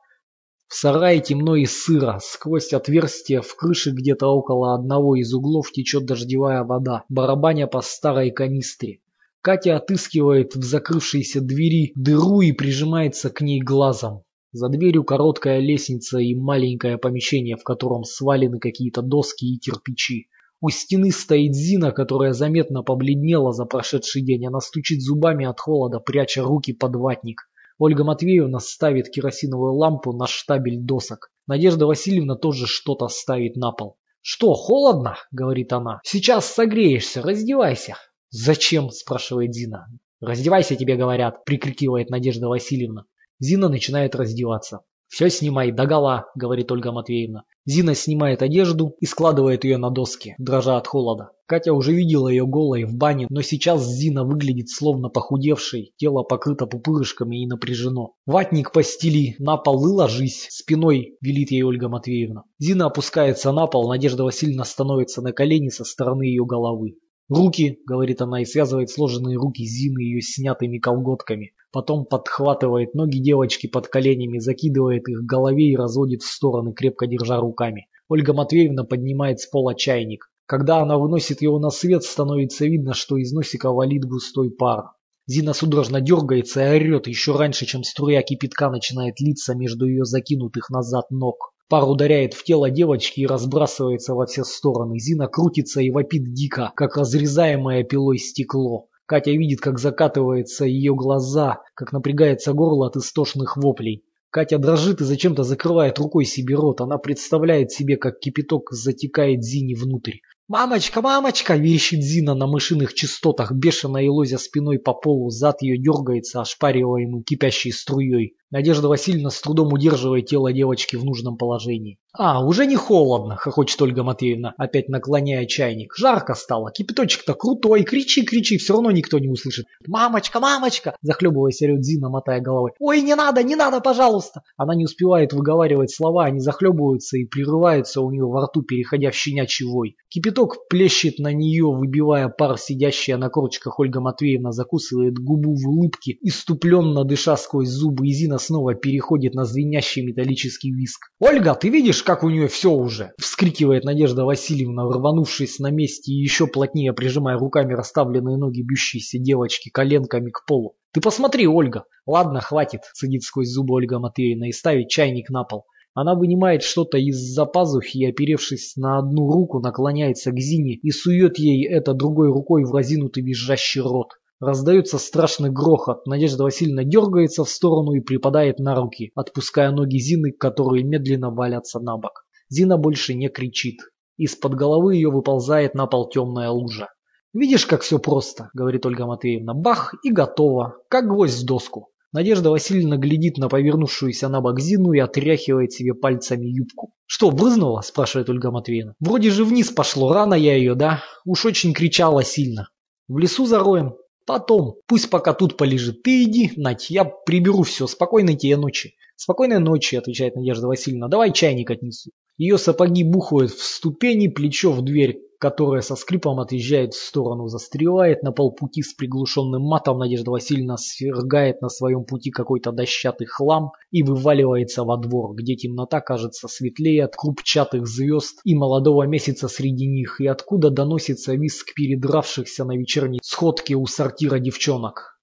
В 0.67 0.75
сарае 0.75 1.19
темно 1.19 1.55
и 1.55 1.65
сыро, 1.65 2.19
сквозь 2.21 2.73
отверстие 2.73 3.41
в 3.41 3.55
крыше 3.55 3.91
где-то 3.91 4.27
около 4.27 4.73
одного 4.73 5.15
из 5.15 5.33
углов 5.33 5.71
течет 5.71 6.05
дождевая 6.05 6.63
вода, 6.63 7.03
барабаня 7.09 7.67
по 7.67 7.81
старой 7.81 8.31
канистре. 8.31 8.99
Катя 9.41 9.75
отыскивает 9.75 10.55
в 10.55 10.63
закрывшейся 10.63 11.41
двери 11.41 11.91
дыру 11.95 12.41
и 12.41 12.53
прижимается 12.53 13.29
к 13.29 13.41
ней 13.41 13.61
глазом. 13.61 14.23
За 14.53 14.69
дверью 14.69 15.03
короткая 15.03 15.59
лестница 15.59 16.19
и 16.19 16.33
маленькое 16.33 16.97
помещение, 16.97 17.57
в 17.57 17.63
котором 17.63 18.03
свалены 18.03 18.59
какие-то 18.59 19.01
доски 19.01 19.45
и 19.45 19.59
кирпичи. 19.59 20.27
У 20.65 20.69
стены 20.69 21.11
стоит 21.11 21.53
Зина, 21.53 21.91
которая 21.91 22.31
заметно 22.31 22.83
побледнела 22.83 23.51
за 23.51 23.65
прошедший 23.65 24.21
день. 24.21 24.47
Она 24.47 24.61
стучит 24.61 25.01
зубами 25.01 25.45
от 25.45 25.59
холода, 25.59 25.99
пряча 25.99 26.41
руки 26.41 26.71
под 26.71 26.95
ватник. 26.95 27.41
Ольга 27.77 28.05
Матвеевна 28.05 28.59
ставит 28.59 29.09
керосиновую 29.09 29.73
лампу 29.73 30.13
на 30.13 30.25
штабель 30.25 30.79
досок. 30.79 31.31
Надежда 31.47 31.85
Васильевна 31.85 32.37
тоже 32.37 32.65
что-то 32.65 33.09
ставит 33.09 33.57
на 33.57 33.73
пол. 33.73 33.97
«Что, 34.21 34.53
холодно?»– 34.53 35.17
говорит 35.33 35.73
она. 35.73 35.99
«Сейчас 36.05 36.45
согреешься, 36.45 37.21
раздевайся». 37.21 37.97
«Зачем?»– 38.29 38.89
спрашивает 38.91 39.53
Зина. 39.53 39.87
«Раздевайся, 40.21 40.77
тебе 40.77 40.95
говорят»,– 40.95 41.43
прикрикивает 41.45 42.09
Надежда 42.09 42.47
Васильевна. 42.47 43.03
Зина 43.37 43.67
начинает 43.67 44.15
раздеваться. 44.15 44.79
«Все 45.13 45.29
снимай, 45.29 45.71
догола»,— 45.71 46.25
говорит 46.35 46.71
Ольга 46.71 46.91
Матвеевна. 46.91 47.43
Зина 47.67 47.93
снимает 47.93 48.41
одежду 48.41 48.95
и 48.99 49.05
складывает 49.05 49.63
ее 49.63 49.77
на 49.77 49.91
доски, 49.91 50.33
дрожа 50.39 50.75
от 50.75 50.87
холода. 50.87 51.29
Катя 51.45 51.71
уже 51.71 51.93
видела 51.93 52.29
ее 52.29 52.47
голой 52.47 52.85
в 52.85 52.95
бане, 52.95 53.27
но 53.29 53.43
сейчас 53.43 53.85
Зина 53.87 54.23
выглядит 54.23 54.69
словно 54.69 55.09
похудевшей, 55.09 55.93
тело 55.97 56.23
покрыто 56.23 56.65
пупырышками 56.65 57.43
и 57.43 57.47
напряжено. 57.47 58.13
«Ватник 58.25 58.71
постели, 58.71 59.35
на 59.37 59.57
пол 59.57 59.85
и 59.85 59.91
ложись, 59.91 60.47
спиной»,— 60.49 61.15
велит 61.21 61.51
ей 61.51 61.61
Ольга 61.61 61.89
Матвеевна. 61.89 62.45
Зина 62.57 62.87
опускается 62.87 63.51
на 63.51 63.67
пол, 63.67 63.87
Надежда 63.87 64.23
Васильевна 64.23 64.63
становится 64.63 65.21
на 65.21 65.31
колени 65.31 65.69
со 65.69 65.83
стороны 65.83 66.23
ее 66.23 66.43
головы. 66.43 66.95
«Руки»,— 67.33 67.79
говорит 67.87 68.21
она 68.21 68.41
и 68.41 68.45
связывает 68.45 68.91
сложенные 68.91 69.37
руки 69.37 69.65
Зины 69.65 69.99
ее 69.99 70.21
снятыми 70.21 70.77
колготками. 70.77 71.53
Потом 71.71 72.05
подхватывает 72.05 72.93
ноги 72.93 73.17
девочки 73.17 73.65
под 73.65 73.87
коленями, 73.87 74.37
закидывает 74.37 75.09
их 75.09 75.21
к 75.21 75.25
голове 75.25 75.71
и 75.71 75.75
разводит 75.75 76.21
в 76.21 76.31
стороны, 76.31 76.73
крепко 76.73 77.07
держа 77.07 77.39
руками. 77.39 77.87
Ольга 78.07 78.33
Матвеевна 78.33 78.83
поднимает 78.83 79.39
с 79.39 79.47
пола 79.47 79.73
чайник. 79.73 80.29
Когда 80.45 80.81
она 80.81 80.99
выносит 80.99 81.41
его 81.41 81.57
на 81.57 81.71
свет, 81.71 82.03
становится 82.03 82.65
видно, 82.65 82.93
что 82.93 83.17
из 83.17 83.33
носика 83.33 83.71
валит 83.71 84.05
густой 84.05 84.51
пар. 84.51 84.91
Зина 85.25 85.53
судорожно 85.53 86.01
дергается 86.01 86.61
и 86.61 86.75
орет 86.75 87.07
еще 87.07 87.35
раньше, 87.35 87.65
чем 87.65 87.83
струя 87.83 88.21
кипятка 88.21 88.69
начинает 88.69 89.19
литься 89.19 89.55
между 89.55 89.87
ее 89.87 90.05
закинутых 90.05 90.69
назад 90.69 91.09
ног. 91.09 91.52
Пар 91.69 91.89
ударяет 91.89 92.33
в 92.33 92.43
тело 92.43 92.69
девочки 92.69 93.21
и 93.21 93.27
разбрасывается 93.27 94.13
во 94.13 94.25
все 94.25 94.43
стороны. 94.43 94.99
Зина 94.99 95.27
крутится 95.27 95.81
и 95.81 95.89
вопит 95.89 96.33
дико, 96.33 96.71
как 96.75 96.97
разрезаемое 96.97 97.83
пилой 97.83 98.17
стекло. 98.17 98.89
Катя 99.05 99.31
видит, 99.31 99.59
как 99.59 99.79
закатываются 99.79 100.65
ее 100.65 100.95
глаза, 100.95 101.61
как 101.75 101.91
напрягается 101.91 102.53
горло 102.53 102.87
от 102.87 102.95
истошных 102.97 103.57
воплей. 103.57 104.03
Катя 104.29 104.57
дрожит 104.57 104.99
и 105.01 105.03
зачем-то 105.03 105.43
закрывает 105.43 105.99
рукой 105.99 106.25
себе 106.25 106.55
рот. 106.55 106.81
Она 106.81 106.97
представляет 106.97 107.71
себе, 107.71 107.97
как 107.97 108.19
кипяток 108.19 108.71
затекает 108.71 109.43
Зине 109.43 109.75
внутрь. 109.75 110.17
«Мамочка, 110.53 111.01
мамочка!»– 111.01 111.55
верещит 111.57 112.03
Зина 112.03 112.35
на 112.35 112.45
мышиных 112.45 112.93
частотах, 112.93 113.51
бешено 113.51 113.99
лозя 114.07 114.37
спиной 114.37 114.77
по 114.77 114.93
полу, 114.93 115.31
зад 115.31 115.63
ее 115.63 115.79
дергается, 115.79 116.41
ошпариваемый 116.41 117.23
кипящей 117.23 117.71
струей. 117.71 118.35
Надежда 118.51 118.87
Васильевна 118.87 119.31
с 119.31 119.41
трудом 119.41 119.73
удерживает 119.73 120.27
тело 120.27 120.53
девочки 120.53 120.95
в 120.95 121.03
нужном 121.03 121.37
положении. 121.37 121.97
«А, 122.15 122.45
уже 122.45 122.67
не 122.67 122.75
холодно!»– 122.75 123.35
хохочет 123.37 123.81
Ольга 123.81 124.03
Матвеевна, 124.03 124.53
опять 124.59 124.89
наклоняя 124.89 125.47
чайник. 125.47 125.95
«Жарко 125.97 126.35
стало, 126.35 126.69
кипяточек-то 126.71 127.33
крутой, 127.33 127.81
кричи, 127.81 128.23
кричи, 128.23 128.59
все 128.59 128.73
равно 128.73 128.91
никто 128.91 129.17
не 129.17 129.27
услышит». 129.27 129.65
«Мамочка, 129.87 130.39
мамочка!»– 130.39 130.95
захлебываясь, 131.01 131.63
орет 131.63 131.83
Зина, 131.83 132.09
мотая 132.09 132.41
головой. 132.41 132.73
«Ой, 132.77 133.01
не 133.01 133.15
надо, 133.15 133.41
не 133.41 133.55
надо, 133.55 133.81
пожалуйста!» 133.81 134.43
Она 134.55 134.75
не 134.75 134.85
успевает 134.85 135.33
выговаривать 135.33 135.89
слова, 135.89 136.25
они 136.25 136.39
захлебываются 136.39 137.17
и 137.17 137.25
прерываются 137.25 138.01
у 138.01 138.11
нее 138.11 138.25
во 138.25 138.45
рту, 138.45 138.61
переходя 138.61 139.09
в 139.09 139.15
щенячий 139.15 139.65
вой. 139.65 139.95
Кипяток 140.09 140.42
плещет 140.69 141.19
на 141.19 141.31
нее, 141.33 141.65
выбивая 141.65 142.29
пар, 142.29 142.57
сидящая 142.57 143.17
на 143.17 143.29
корочках 143.29 143.79
Ольга 143.79 143.99
Матвеевна 143.99 144.51
закусывает 144.51 145.17
губу 145.17 145.55
в 145.55 145.67
улыбке, 145.67 146.17
иступленно 146.21 147.03
дыша 147.03 147.37
сквозь 147.37 147.69
зубы, 147.69 148.07
и 148.07 148.11
Зина 148.11 148.37
снова 148.37 148.75
переходит 148.75 149.33
на 149.33 149.45
звенящий 149.45 150.05
металлический 150.05 150.71
виск. 150.71 151.09
«Ольга, 151.19 151.55
ты 151.55 151.69
видишь, 151.69 152.03
как 152.03 152.23
у 152.23 152.29
нее 152.29 152.47
все 152.47 152.71
уже?»– 152.71 153.11
вскрикивает 153.19 153.83
Надежда 153.83 154.25
Васильевна, 154.25 154.83
рванувшись 154.83 155.59
на 155.59 155.71
месте 155.71 156.11
и 156.11 156.21
еще 156.21 156.47
плотнее 156.47 156.93
прижимая 156.93 157.37
руками 157.37 157.73
расставленные 157.73 158.37
ноги 158.37 158.61
бьющейся 158.61 159.19
девочки 159.19 159.69
коленками 159.69 160.29
к 160.29 160.45
полу. 160.45 160.75
«Ты 160.93 161.01
посмотри, 161.01 161.47
Ольга!» 161.47 161.85
«Ладно, 162.05 162.41
хватит»,– 162.41 162.81
сидит 162.93 163.23
сквозь 163.23 163.49
зубы 163.49 163.75
Ольга 163.75 163.99
Матвеевна 163.99 164.49
и 164.49 164.51
ставит 164.51 164.89
чайник 164.89 165.29
на 165.29 165.43
пол. 165.43 165.65
Она 165.95 166.15
вынимает 166.15 166.63
что-то 166.63 166.97
из-за 166.97 167.45
пазухи 167.45 167.97
и, 167.97 168.09
оперевшись 168.09 168.75
на 168.77 168.97
одну 168.97 169.31
руку, 169.31 169.59
наклоняется 169.59 170.31
к 170.31 170.39
Зине 170.39 170.73
и 170.73 170.89
сует 170.89 171.37
ей 171.37 171.67
это 171.67 171.93
другой 171.93 172.29
рукой 172.29 172.63
в 172.63 172.73
разинутый 172.73 173.23
визжащий 173.23 173.81
рот. 173.81 174.13
Раздается 174.39 174.97
страшный 174.97 175.51
грохот. 175.51 176.05
Надежда 176.07 176.43
Васильевна 176.43 176.83
дергается 176.83 177.45
в 177.45 177.49
сторону 177.49 177.93
и 177.93 178.01
припадает 178.01 178.59
на 178.59 178.75
руки, 178.75 179.11
отпуская 179.15 179.71
ноги 179.71 179.99
Зины, 179.99 180.31
которые 180.31 180.83
медленно 180.83 181.29
валятся 181.29 181.79
на 181.79 181.97
бок. 181.97 182.25
Зина 182.49 182.77
больше 182.77 183.13
не 183.13 183.29
кричит. 183.29 183.79
Из-под 184.17 184.55
головы 184.55 184.95
ее 184.95 185.11
выползает 185.11 185.75
на 185.75 185.85
пол 185.85 186.09
темная 186.09 186.49
лужа. 186.49 186.89
«Видишь, 187.33 187.65
как 187.65 187.81
все 187.81 187.99
просто»,— 187.99 188.49
говорит 188.53 188.85
Ольга 188.85 189.05
Матвеевна. 189.05 189.53
«Бах, 189.53 189.93
и 190.03 190.11
готово, 190.11 190.75
как 190.89 191.07
гвоздь 191.07 191.41
в 191.41 191.45
доску». 191.45 191.92
Надежда 192.13 192.51
Васильевна 192.51 192.97
глядит 192.97 193.37
на 193.37 193.49
повернувшуюся 193.49 194.29
на 194.29 194.39
бок 194.39 194.59
Зину 194.59 194.93
и 194.93 194.99
отряхивает 194.99 195.73
себе 195.73 195.95
пальцами 195.95 196.45
юбку. 196.45 196.93
«Что, 197.07 197.31
брызнула?»– 197.31 197.81
спрашивает 197.83 198.29
Ольга 198.29 198.51
Матвеевна. 198.51 198.93
«Вроде 198.99 199.31
же 199.31 199.43
вниз 199.43 199.71
пошло, 199.71 200.13
рано 200.13 200.35
я 200.35 200.55
ее, 200.55 200.75
да? 200.75 201.03
Уж 201.25 201.47
очень 201.47 201.73
кричала 201.73 202.23
сильно. 202.23 202.69
В 203.07 203.17
лесу 203.17 203.47
зароем. 203.47 203.95
Потом. 204.27 204.75
Пусть 204.85 205.09
пока 205.09 205.33
тут 205.33 205.57
полежит. 205.57 206.03
Ты 206.03 206.23
иди, 206.23 206.51
Надь, 206.55 206.91
я 206.91 207.03
приберу 207.03 207.63
все. 207.63 207.87
Спокойной 207.87 208.35
тебе 208.35 208.57
ночи». 208.57 208.93
«Спокойной 209.15 209.59
ночи»,– 209.59 209.95
отвечает 209.97 210.35
Надежда 210.35 210.67
Васильевна. 210.67 211.07
«Давай 211.07 211.33
чайник 211.33 211.71
отнесу». 211.71 212.11
Ее 212.37 212.57
сапоги 212.57 213.03
бухают 213.03 213.51
в 213.51 213.63
ступени, 213.63 214.27
плечо 214.27 214.71
в 214.71 214.81
дверь 214.83 215.19
которая 215.43 215.81
со 215.81 215.97
скрипом 215.97 216.39
отъезжает 216.39 216.93
в 216.93 217.05
сторону, 217.05 217.49
застревает 217.49 218.23
на 218.23 218.31
полпути 218.31 218.81
с 218.81 218.93
приглушенным 218.93 219.61
матом. 219.61 219.97
Надежда 219.97 220.31
Васильевна 220.31 220.77
свергает 220.77 221.61
на 221.61 221.67
своем 221.67 222.05
пути 222.05 222.31
какой-то 222.31 222.71
дощатый 222.71 223.27
хлам 223.27 223.73
и 223.91 224.03
вываливается 224.03 224.85
во 224.85 224.95
двор, 224.95 225.35
где 225.35 225.57
темнота 225.57 225.99
кажется 225.99 226.47
светлее 226.47 227.03
от 227.03 227.17
крупчатых 227.17 227.85
звезд 227.85 228.39
и 228.45 228.55
молодого 228.55 229.03
месяца 229.03 229.49
среди 229.49 229.85
них, 229.85 230.21
и 230.21 230.27
откуда 230.27 230.69
доносится 230.69 231.35
виск 231.35 231.73
передравшихся 231.75 232.63
на 232.63 232.77
вечерней 232.77 233.19
сходке 233.21 233.75
у 233.75 233.85
сортира 233.85 234.39
девчонок. 234.39 235.19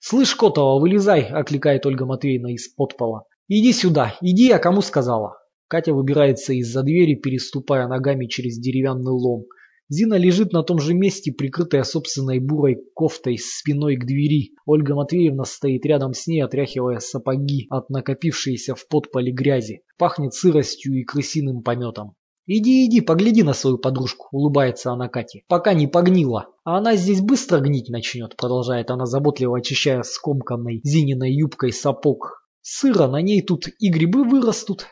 «Слышь, 0.00 0.34
Котова, 0.34 0.80
вылезай!»– 0.80 1.20
окликает 1.30 1.86
Ольга 1.86 2.06
Матвеевна 2.06 2.50
из-под 2.54 2.96
пола. 2.96 3.22
«Иди 3.46 3.72
сюда, 3.72 4.16
иди, 4.20 4.48
я 4.48 4.58
кому 4.58 4.82
сказала!» 4.82 5.39
Катя 5.70 5.94
выбирается 5.94 6.52
из-за 6.52 6.82
двери, 6.82 7.14
переступая 7.14 7.86
ногами 7.86 8.26
через 8.26 8.58
деревянный 8.58 9.12
лом. 9.12 9.46
Зина 9.88 10.14
лежит 10.14 10.52
на 10.52 10.64
том 10.64 10.80
же 10.80 10.94
месте, 10.94 11.30
прикрытая 11.30 11.84
собственной 11.84 12.40
бурой 12.40 12.82
кофтой 12.92 13.38
спиной 13.38 13.94
к 13.94 14.04
двери. 14.04 14.50
Ольга 14.66 14.96
Матвеевна 14.96 15.44
стоит 15.44 15.86
рядом 15.86 16.12
с 16.12 16.26
ней, 16.26 16.40
отряхивая 16.40 16.98
сапоги 16.98 17.68
от 17.70 17.88
накопившейся 17.88 18.74
в 18.74 18.88
подполе 18.88 19.30
грязи. 19.30 19.82
Пахнет 19.96 20.34
сыростью 20.34 20.94
и 20.94 21.04
крысиным 21.04 21.62
пометом. 21.62 22.16
«Иди, 22.46 22.86
иди, 22.86 23.00
погляди 23.00 23.44
на 23.44 23.52
свою 23.52 23.78
подружку»,— 23.78 24.26
улыбается 24.32 24.90
она 24.90 25.08
Кате. 25.08 25.44
«Пока 25.46 25.72
не 25.72 25.86
погнила. 25.86 26.48
А 26.64 26.78
она 26.78 26.96
здесь 26.96 27.20
быстро 27.20 27.60
гнить 27.60 27.90
начнет»,— 27.90 28.34
продолжает 28.36 28.90
она, 28.90 29.06
заботливо 29.06 29.58
очищая 29.58 30.02
скомканной 30.02 30.80
Зининой 30.82 31.32
юбкой 31.32 31.72
сапог. 31.72 32.44
«Сыро, 32.60 33.06
на 33.06 33.22
ней 33.22 33.40
тут 33.40 33.68
и 33.78 33.88
грибы 33.88 34.24
вырастут, 34.24 34.86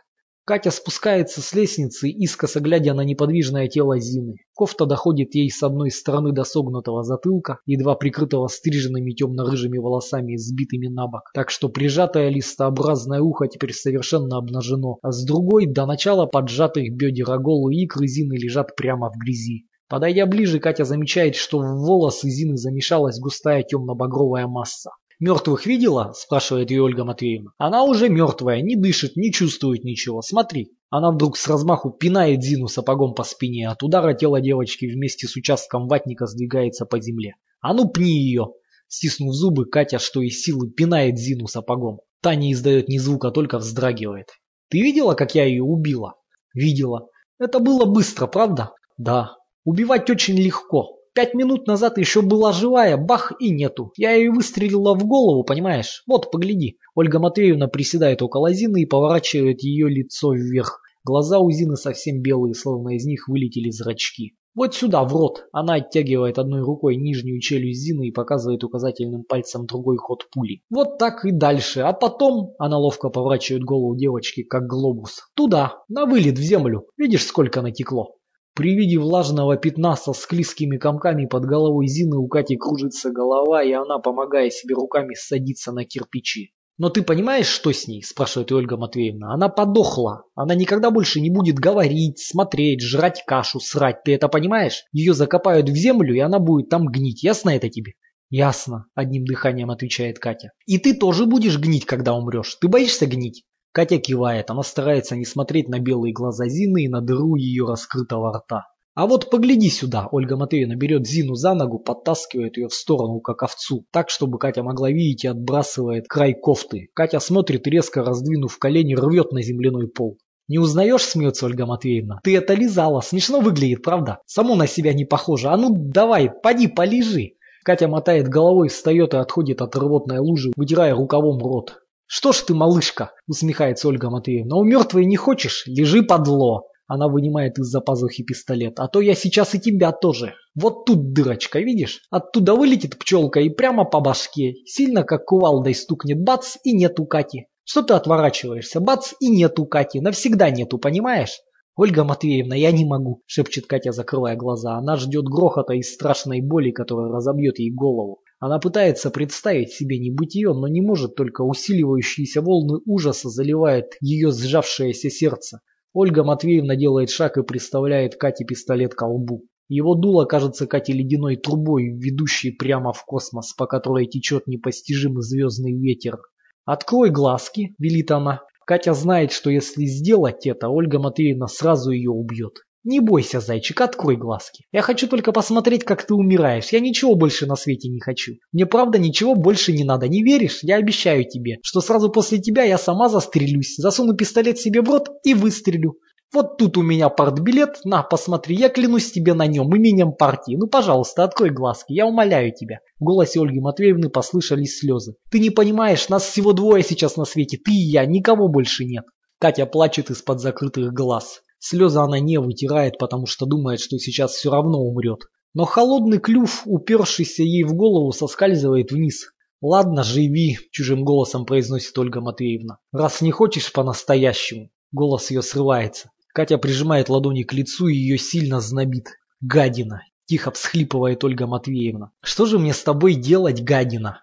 Катя 0.49 0.71
спускается 0.71 1.43
с 1.43 1.53
лестницы, 1.53 2.09
искоса 2.09 2.61
глядя 2.61 2.95
на 2.95 3.03
неподвижное 3.03 3.69
тело 3.69 4.01
Зины. 4.01 4.37
Кофта 4.55 4.87
доходит 4.87 5.35
ей 5.35 5.51
с 5.51 5.63
одной 5.63 5.91
стороны 5.91 6.33
до 6.33 6.45
согнутого 6.45 7.03
затылка, 7.03 7.59
едва 7.67 7.97
прикрытого 7.97 8.49
стриженными 8.49 9.11
темно-рыжими 9.11 9.77
волосами, 9.77 10.37
сбитыми 10.37 10.87
на 10.87 11.07
бок, 11.07 11.25
так 11.35 11.51
что 11.51 11.69
прижатое 11.69 12.31
листообразное 12.31 13.21
ухо 13.21 13.47
теперь 13.47 13.75
совершенно 13.75 14.39
обнажено, 14.39 14.97
а 15.03 15.13
с 15.13 15.23
другой 15.23 15.67
до 15.67 15.85
начала 15.85 16.25
поджатых 16.25 16.97
бедер 16.97 17.31
оголы 17.31 17.75
икры 17.75 18.07
Зины 18.07 18.39
лежат 18.39 18.75
прямо 18.75 19.11
в 19.11 19.19
грязи. 19.19 19.67
Подойдя 19.87 20.25
ближе, 20.25 20.61
Катя 20.61 20.87
замечает, 20.87 21.37
что 21.37 21.59
в 21.59 21.85
волосы 21.85 22.31
Зины 22.31 22.57
замешалась 22.57 23.19
густая 23.19 23.63
темно-багровая 23.65 24.47
масса. 24.47 24.93
«Мертвых 25.21 25.67
видела?»– 25.67 26.13
спрашивает 26.17 26.71
ее 26.71 26.83
Ольга 26.83 27.05
Матвеевна. 27.05 27.51
«Она 27.59 27.83
уже 27.83 28.09
мертвая, 28.09 28.63
не 28.63 28.77
дышит, 28.77 29.17
не 29.17 29.33
чувствует 29.33 29.83
ничего. 29.83 30.23
Смотри». 30.23 30.73
Она 30.91 31.11
вдруг 31.11 31.37
с 31.37 31.47
размаху 31.49 31.91
пинает 31.91 32.43
Зину 32.43 32.69
сапогом 32.69 33.15
по 33.15 33.25
спине. 33.25 33.69
От 33.69 33.83
удара 33.83 34.15
тело 34.15 34.41
девочки 34.41 34.87
вместе 34.87 35.27
с 35.27 35.37
участком 35.37 35.87
ватника 35.89 36.27
сдвигается 36.27 36.87
по 36.87 37.01
земле. 37.01 37.35
«А 37.61 37.75
ну 37.75 37.89
пни 37.89 38.13
ее!» 38.13 38.53
Стиснув 38.87 39.35
зубы, 39.35 39.67
Катя, 39.67 39.99
что 39.99 40.23
из 40.23 40.41
силы, 40.41 40.71
пинает 40.71 41.19
Зину 41.19 41.47
сапогом. 41.47 42.01
Та 42.23 42.35
не 42.37 42.53
издает 42.53 42.89
ни 42.89 42.97
звука, 42.99 43.31
только 43.33 43.59
вздрагивает. 43.59 44.29
«Ты 44.71 44.81
видела, 44.81 45.15
как 45.15 45.35
я 45.35 45.45
ее 45.45 45.63
убила?» 45.63 46.15
«Видела. 46.55 47.09
Это 47.39 47.59
было 47.59 47.85
быстро, 47.85 48.27
правда?» 48.29 48.73
«Да. 48.97 49.37
Убивать 49.65 50.09
очень 50.09 50.39
легко. 50.39 50.98
Пять 51.15 51.35
минут 51.35 51.67
назад 51.67 51.99
еще 51.99 52.23
была 52.23 52.53
живая, 52.53 52.97
бах 52.97 53.33
и 53.41 53.51
нету. 53.51 53.93
Я 53.97 54.13
ее 54.13 54.31
выстрелила 54.31 54.95
в 54.95 55.05
голову, 55.05 55.45
понимаешь? 55.45 56.03
Вот, 56.07 56.31
погляди. 56.31 56.79
Ольга 56.95 57.19
Матвеевна 57.19 57.69
приседает 57.69 58.23
около 58.23 58.53
Зины 58.53 58.83
и 58.83 58.87
поворачивает 58.87 59.63
ее 59.63 59.89
лицо 59.89 60.33
вверх. 60.33 60.81
Глаза 61.05 61.39
у 61.39 61.51
Зины 61.51 61.77
совсем 61.77 62.21
белые, 62.21 62.55
словно 62.55 62.97
из 62.97 63.05
них 63.05 63.29
вылетели 63.29 63.71
зрачки. 63.71 64.35
Вот 64.55 64.75
сюда, 64.75 65.05
в 65.05 65.13
рот. 65.13 65.47
Она 65.53 65.75
оттягивает 65.75 66.37
одной 66.39 66.63
рукой 66.63 66.97
нижнюю 66.97 67.41
челюсть 67.41 67.81
Зины 67.81 68.09
и 68.09 68.11
показывает 68.11 68.65
указательным 68.65 69.23
пальцем 69.23 69.67
другой 69.67 69.99
ход 69.99 70.27
пули. 70.33 70.63
Вот 70.69 70.99
так 70.99 71.25
и 71.25 71.31
дальше. 71.31 71.81
А 71.83 71.93
потом 71.93 72.55
она 72.59 72.77
ловко 72.77 73.09
поворачивает 73.09 73.63
голову 73.63 73.95
девочки, 73.97 74.43
как 74.43 74.67
глобус. 74.67 75.21
Туда, 75.35 75.85
на 75.89 76.07
вылет 76.07 76.39
в 76.39 76.43
землю. 76.43 76.87
Видишь, 76.97 77.25
сколько 77.25 77.63
натекло? 77.63 78.17
При 78.59 78.75
виде 78.75 78.99
влажного 78.99 79.57
пятна 79.57 79.95
со 79.95 80.13
склизкими 80.13 80.79
комками 80.79 81.27
под 81.27 81.45
головой 81.45 81.87
Зины 81.87 82.17
у 82.17 82.27
Кати 82.27 82.57
кружится 82.57 83.13
голова, 83.13 83.63
и 83.63 83.71
она, 83.71 84.01
помогая 84.01 84.51
себе 84.51 84.75
руками, 84.75 85.15
садится 85.15 85.71
на 85.71 85.85
кирпичи. 85.85 86.51
«Но 86.77 86.91
ты 86.91 87.03
понимаешь, 87.03 87.47
что 87.47 87.71
с 87.71 87.87
ней?»– 87.87 88.03
спрашивает 88.05 88.51
Ольга 88.51 88.77
Матвеевна. 88.77 89.33
«Она 89.33 89.49
подохла. 89.49 90.25
Она 90.35 90.57
никогда 90.57 90.91
больше 90.91 91.21
не 91.21 91.31
будет 91.31 91.61
говорить, 91.61 92.19
смотреть, 92.19 92.83
жрать 92.83 93.23
кашу, 93.25 93.61
срать. 93.61 94.03
Ты 94.03 94.15
это 94.17 94.27
понимаешь? 94.27 94.83
Ее 94.91 95.15
закопают 95.15 95.69
в 95.69 95.77
землю, 95.77 96.13
и 96.13 96.19
она 96.19 96.41
будет 96.41 96.69
там 96.69 96.87
гнить. 96.87 97.23
Ясно 97.23 97.51
это 97.51 97.69
тебе?» 97.69 97.93
«Ясно»,– 98.29 98.87
одним 98.97 99.25
дыханием 99.25 99.71
отвечает 99.71 100.19
Катя. 100.19 100.51
«И 100.67 100.79
ты 100.79 100.95
тоже 100.95 101.27
будешь 101.27 101.61
гнить, 101.61 101.87
когда 101.87 102.13
умрешь. 102.13 102.57
Ты 102.61 102.67
боишься 102.67 103.07
гнить?» 103.07 103.45
Катя 103.79 103.99
кивает, 103.99 104.51
она 104.51 104.65
старается 104.65 105.15
не 105.15 105.25
смотреть 105.25 105.69
на 105.69 105.79
белые 105.79 106.13
глаза 106.13 106.49
Зины 106.49 106.83
и 106.83 106.89
на 106.89 107.01
дыру 107.01 107.37
ее 107.37 107.65
раскрытого 107.65 108.37
рта. 108.37 108.65
«А 108.97 109.07
вот 109.07 109.31
погляди 109.31 109.71
сюда!» 109.71 110.09
Ольга 110.11 110.37
Матвеевна 110.37 110.75
берет 110.75 111.07
Зину 111.07 111.37
за 111.37 111.55
ногу, 111.55 111.79
подтаскивает 111.79 112.57
ее 112.57 112.67
в 112.67 112.75
сторону, 112.75 113.21
как 113.21 113.45
овцу, 113.45 113.87
так, 113.93 114.11
чтобы 114.11 114.41
Катя 114.41 114.65
могла 114.65 114.91
видеть 114.91 115.23
и 115.23 115.29
отбрасывает 115.29 116.09
край 116.09 116.35
кофты. 116.35 116.89
Катя 116.93 117.21
смотрит 117.21 117.69
резко 117.69 118.03
раздвинув 118.03 118.59
колени, 118.59 118.97
рвет 118.97 119.31
на 119.31 119.43
земляной 119.43 119.87
пол. 119.87 120.19
«Не 120.49 120.59
узнаешь?»– 120.59 121.03
смеется 121.05 121.47
Ольга 121.47 121.65
Матвеевна. 121.65 122.19
«Ты 122.25 122.37
это 122.37 122.55
лизала, 122.55 123.01
смешно 123.01 123.39
выглядит, 123.39 123.85
правда? 123.85 124.19
Само 124.27 124.57
на 124.57 124.67
себя 124.67 124.93
не 124.93 125.05
похоже. 125.05 125.51
А 125.51 125.57
ну 125.57 125.69
давай, 125.73 126.33
поди, 126.43 126.67
полежи!» 126.67 127.35
Катя 127.63 127.87
мотает 127.87 128.27
головой, 128.27 128.71
встает 128.71 129.15
и 129.15 129.19
отходит 129.19 129.63
от 129.63 129.77
рвотной 129.77 130.19
лужи, 130.19 130.51
вытирая 130.57 130.97
рукавом 130.97 131.39
рот. 131.39 131.79
«Что 132.09 132.33
ж 132.33 132.39
ты, 132.39 132.55
малышка?»– 132.55 133.13
усмехается 133.29 133.87
Ольга 133.87 134.09
Матвеевна. 134.09 134.57
«У 134.57 134.65
мертвой 134.65 135.05
не 135.05 135.17
хочешь? 135.17 135.65
Лежи 135.67 136.03
подло!» 136.03 136.63
Она 136.87 137.09
вынимает 137.09 137.59
из-за 137.59 137.83
пазухи 137.83 138.23
пистолет. 138.23 138.81
А 138.81 138.89
то 138.89 139.03
я 139.03 139.15
сейчас 139.15 139.55
и 139.55 139.61
тебя 139.61 139.93
тоже. 139.93 140.33
Вот 140.55 140.87
тут 140.87 141.13
дырочка, 141.13 141.61
видишь? 141.61 142.01
Оттуда 142.11 142.55
вылетит 142.55 142.99
пчелка 142.99 143.41
и 143.41 143.51
прямо 143.51 143.85
по 143.85 144.01
башке. 144.01 144.55
Сильно 144.65 145.05
как 145.05 145.27
кувалдой 145.27 145.75
стукнет, 145.75 146.23
бац, 146.23 146.57
и 146.65 146.73
нету 146.73 147.05
Кати. 147.05 147.49
Что 147.65 147.83
ты 147.83 147.93
отворачиваешься? 147.93 148.81
Бац, 148.81 149.13
и 149.21 149.29
нету 149.29 149.67
Кати. 149.67 150.01
Навсегда 150.01 150.49
нету, 150.49 150.79
понимаешь? 150.79 151.39
«Ольга 151.79 152.03
Матвеевна, 152.03 152.57
я 152.57 152.73
не 152.73 152.85
могу»,– 152.85 153.23
шепчет 153.27 153.67
Катя, 153.67 153.93
закрывая 153.93 154.35
глаза. 154.35 154.79
Она 154.79 154.97
ждет 154.97 155.27
грохота 155.27 155.75
и 155.75 155.83
страшной 155.83 156.41
боли, 156.41 156.73
которая 156.73 157.13
разобьет 157.13 157.61
ей 157.61 157.73
голову. 157.73 158.19
Она 158.41 158.61
пытается 158.61 159.11
представить 159.11 159.73
себе 159.73 159.99
небытие, 159.99 160.53
но 160.55 160.69
не 160.69 160.81
может, 160.81 161.17
только 161.17 161.43
усиливающиеся 161.43 162.41
волны 162.41 162.81
ужаса 162.87 163.29
заливают 163.31 163.97
ее 164.01 164.31
сжавшееся 164.31 165.11
сердце. 165.11 165.61
Ольга 165.93 166.23
Матвеевна 166.23 166.77
делает 166.77 167.11
шаг 167.11 167.37
и 167.37 167.43
приставляет 167.43 168.15
Кате 168.15 168.45
пистолет 168.45 168.95
к 168.95 169.05
лбу. 169.05 169.45
Его 169.69 169.95
дуло 169.97 170.25
кажется 170.25 170.69
Кате 170.69 170.93
ледяной 170.93 171.37
трубой, 171.37 171.89
ведущей 171.89 172.53
прямо 172.53 172.93
в 172.93 173.05
космос, 173.05 173.53
по 173.55 173.67
которой 173.67 174.07
течет 174.07 174.47
непостижимый 174.47 175.23
звездный 175.23 175.77
ветер. 175.77 176.19
«Открой 176.65 177.11
глазки»,– 177.11 177.75
велит 177.79 178.11
она. 178.13 178.43
Катя 178.67 178.93
знает, 178.95 179.33
что 179.33 179.51
если 179.51 179.87
сделать 179.87 180.47
это, 180.47 180.69
Ольга 180.69 180.99
Матвеевна 180.99 181.49
сразу 181.49 181.91
ее 181.91 182.11
убьет. 182.11 182.59
Не 182.89 183.01
бойся, 183.01 183.41
зайчик, 183.41 183.83
открой 183.83 184.17
глазки. 184.17 184.65
Я 184.73 184.81
хочу 184.81 185.09
только 185.09 185.31
посмотреть, 185.31 185.85
как 185.85 186.07
ты 186.07 186.15
умираешь. 186.15 186.71
Я 186.73 186.81
ничего 186.81 187.17
больше 187.17 187.45
на 187.45 187.55
свете 187.55 187.91
не 187.91 188.01
хочу. 188.01 188.37
Мне 188.51 188.65
правда 188.65 188.97
ничего 188.97 189.35
больше 189.35 189.75
не 189.75 189.85
надо. 189.85 190.09
Не 190.09 190.23
веришь? 190.23 190.61
Я 190.63 190.77
обещаю 190.77 191.29
тебе, 191.29 191.59
что 191.63 191.83
сразу 191.83 192.09
после 192.09 192.39
тебя 192.39 192.63
я 192.63 192.79
сама 192.79 193.11
застрелюсь, 193.11 193.77
засуну 193.77 194.17
пистолет 194.17 194.59
себе 194.59 194.81
в 194.81 194.89
рот 194.89 195.11
и 195.23 195.35
выстрелю. 195.35 195.97
Вот 196.33 196.57
тут 196.57 196.79
у 196.79 196.83
меня 196.83 197.11
партбилет, 197.11 197.81
на, 197.85 198.03
посмотри, 198.03 198.57
я 198.57 198.71
клянусь 198.71 199.13
тебе 199.13 199.35
на 199.35 199.47
нем, 199.47 199.69
именем 199.77 200.13
партии. 200.13 200.57
Ну, 200.57 200.67
пожалуйста, 200.67 201.25
открой 201.25 201.51
глазки, 201.51 201.93
я 201.93 202.07
умоляю 202.07 202.55
тебя. 202.55 202.79
В 202.99 203.05
голосе 203.05 203.39
Ольги 203.39 203.61
Матвеевны 203.61 204.09
послышались 204.09 204.79
слезы. 204.79 205.15
Ты 205.31 205.41
не 205.41 205.51
понимаешь, 205.51 206.09
нас 206.09 206.25
всего 206.25 206.55
двое 206.55 206.83
сейчас 206.83 207.19
на 207.19 207.27
свете, 207.27 207.59
ты 207.63 207.71
и 207.71 207.91
я, 207.91 208.07
никого 208.07 208.49
больше 208.49 208.87
нет. 208.87 209.05
Катя 209.39 209.67
плачет 209.67 210.09
из-под 210.09 210.41
закрытых 210.41 210.95
глаз. 210.95 211.43
Слезы 211.59 211.99
она 211.99 212.21
не 212.21 212.39
вытирает, 212.39 212.99
потому 212.99 213.27
что 213.27 213.47
думает, 213.47 213.81
что 213.81 213.99
сейчас 213.99 214.33
все 214.33 214.51
равно 214.51 214.79
умрет. 214.81 215.23
Но 215.55 215.65
холодный 215.65 216.19
клюв, 216.19 216.63
упершийся 216.67 217.43
ей 217.43 217.65
в 217.65 217.75
голову, 217.75 218.13
соскальзывает 218.13 218.93
вниз. 218.93 219.33
«Ладно, 219.61 220.05
живи»,– 220.05 220.59
чужим 220.71 221.05
голосом 221.05 221.45
произносит 221.45 221.99
Ольга 221.99 222.21
Матвеевна. 222.21 222.79
«Раз 222.93 223.21
не 223.21 223.33
хочешь 223.33 223.73
по-настоящему». 223.73 224.71
Голос 224.93 225.31
ее 225.31 225.43
срывается. 225.43 226.11
Катя 226.33 226.59
прижимает 226.59 227.09
ладони 227.09 227.43
к 227.43 227.53
лицу 227.53 227.89
и 227.89 227.97
ее 227.97 228.19
сильно 228.19 228.61
знобит. 228.61 229.09
«Гадина!»– 229.41 230.03
тихо 230.27 230.53
всхлипывает 230.53 231.25
Ольга 231.25 231.49
Матвеевна. 231.49 232.13
«Что 232.23 232.47
же 232.47 232.61
мне 232.61 232.73
с 232.73 232.83
тобой 232.85 233.15
делать, 233.15 233.65
гадина?» 233.65 234.21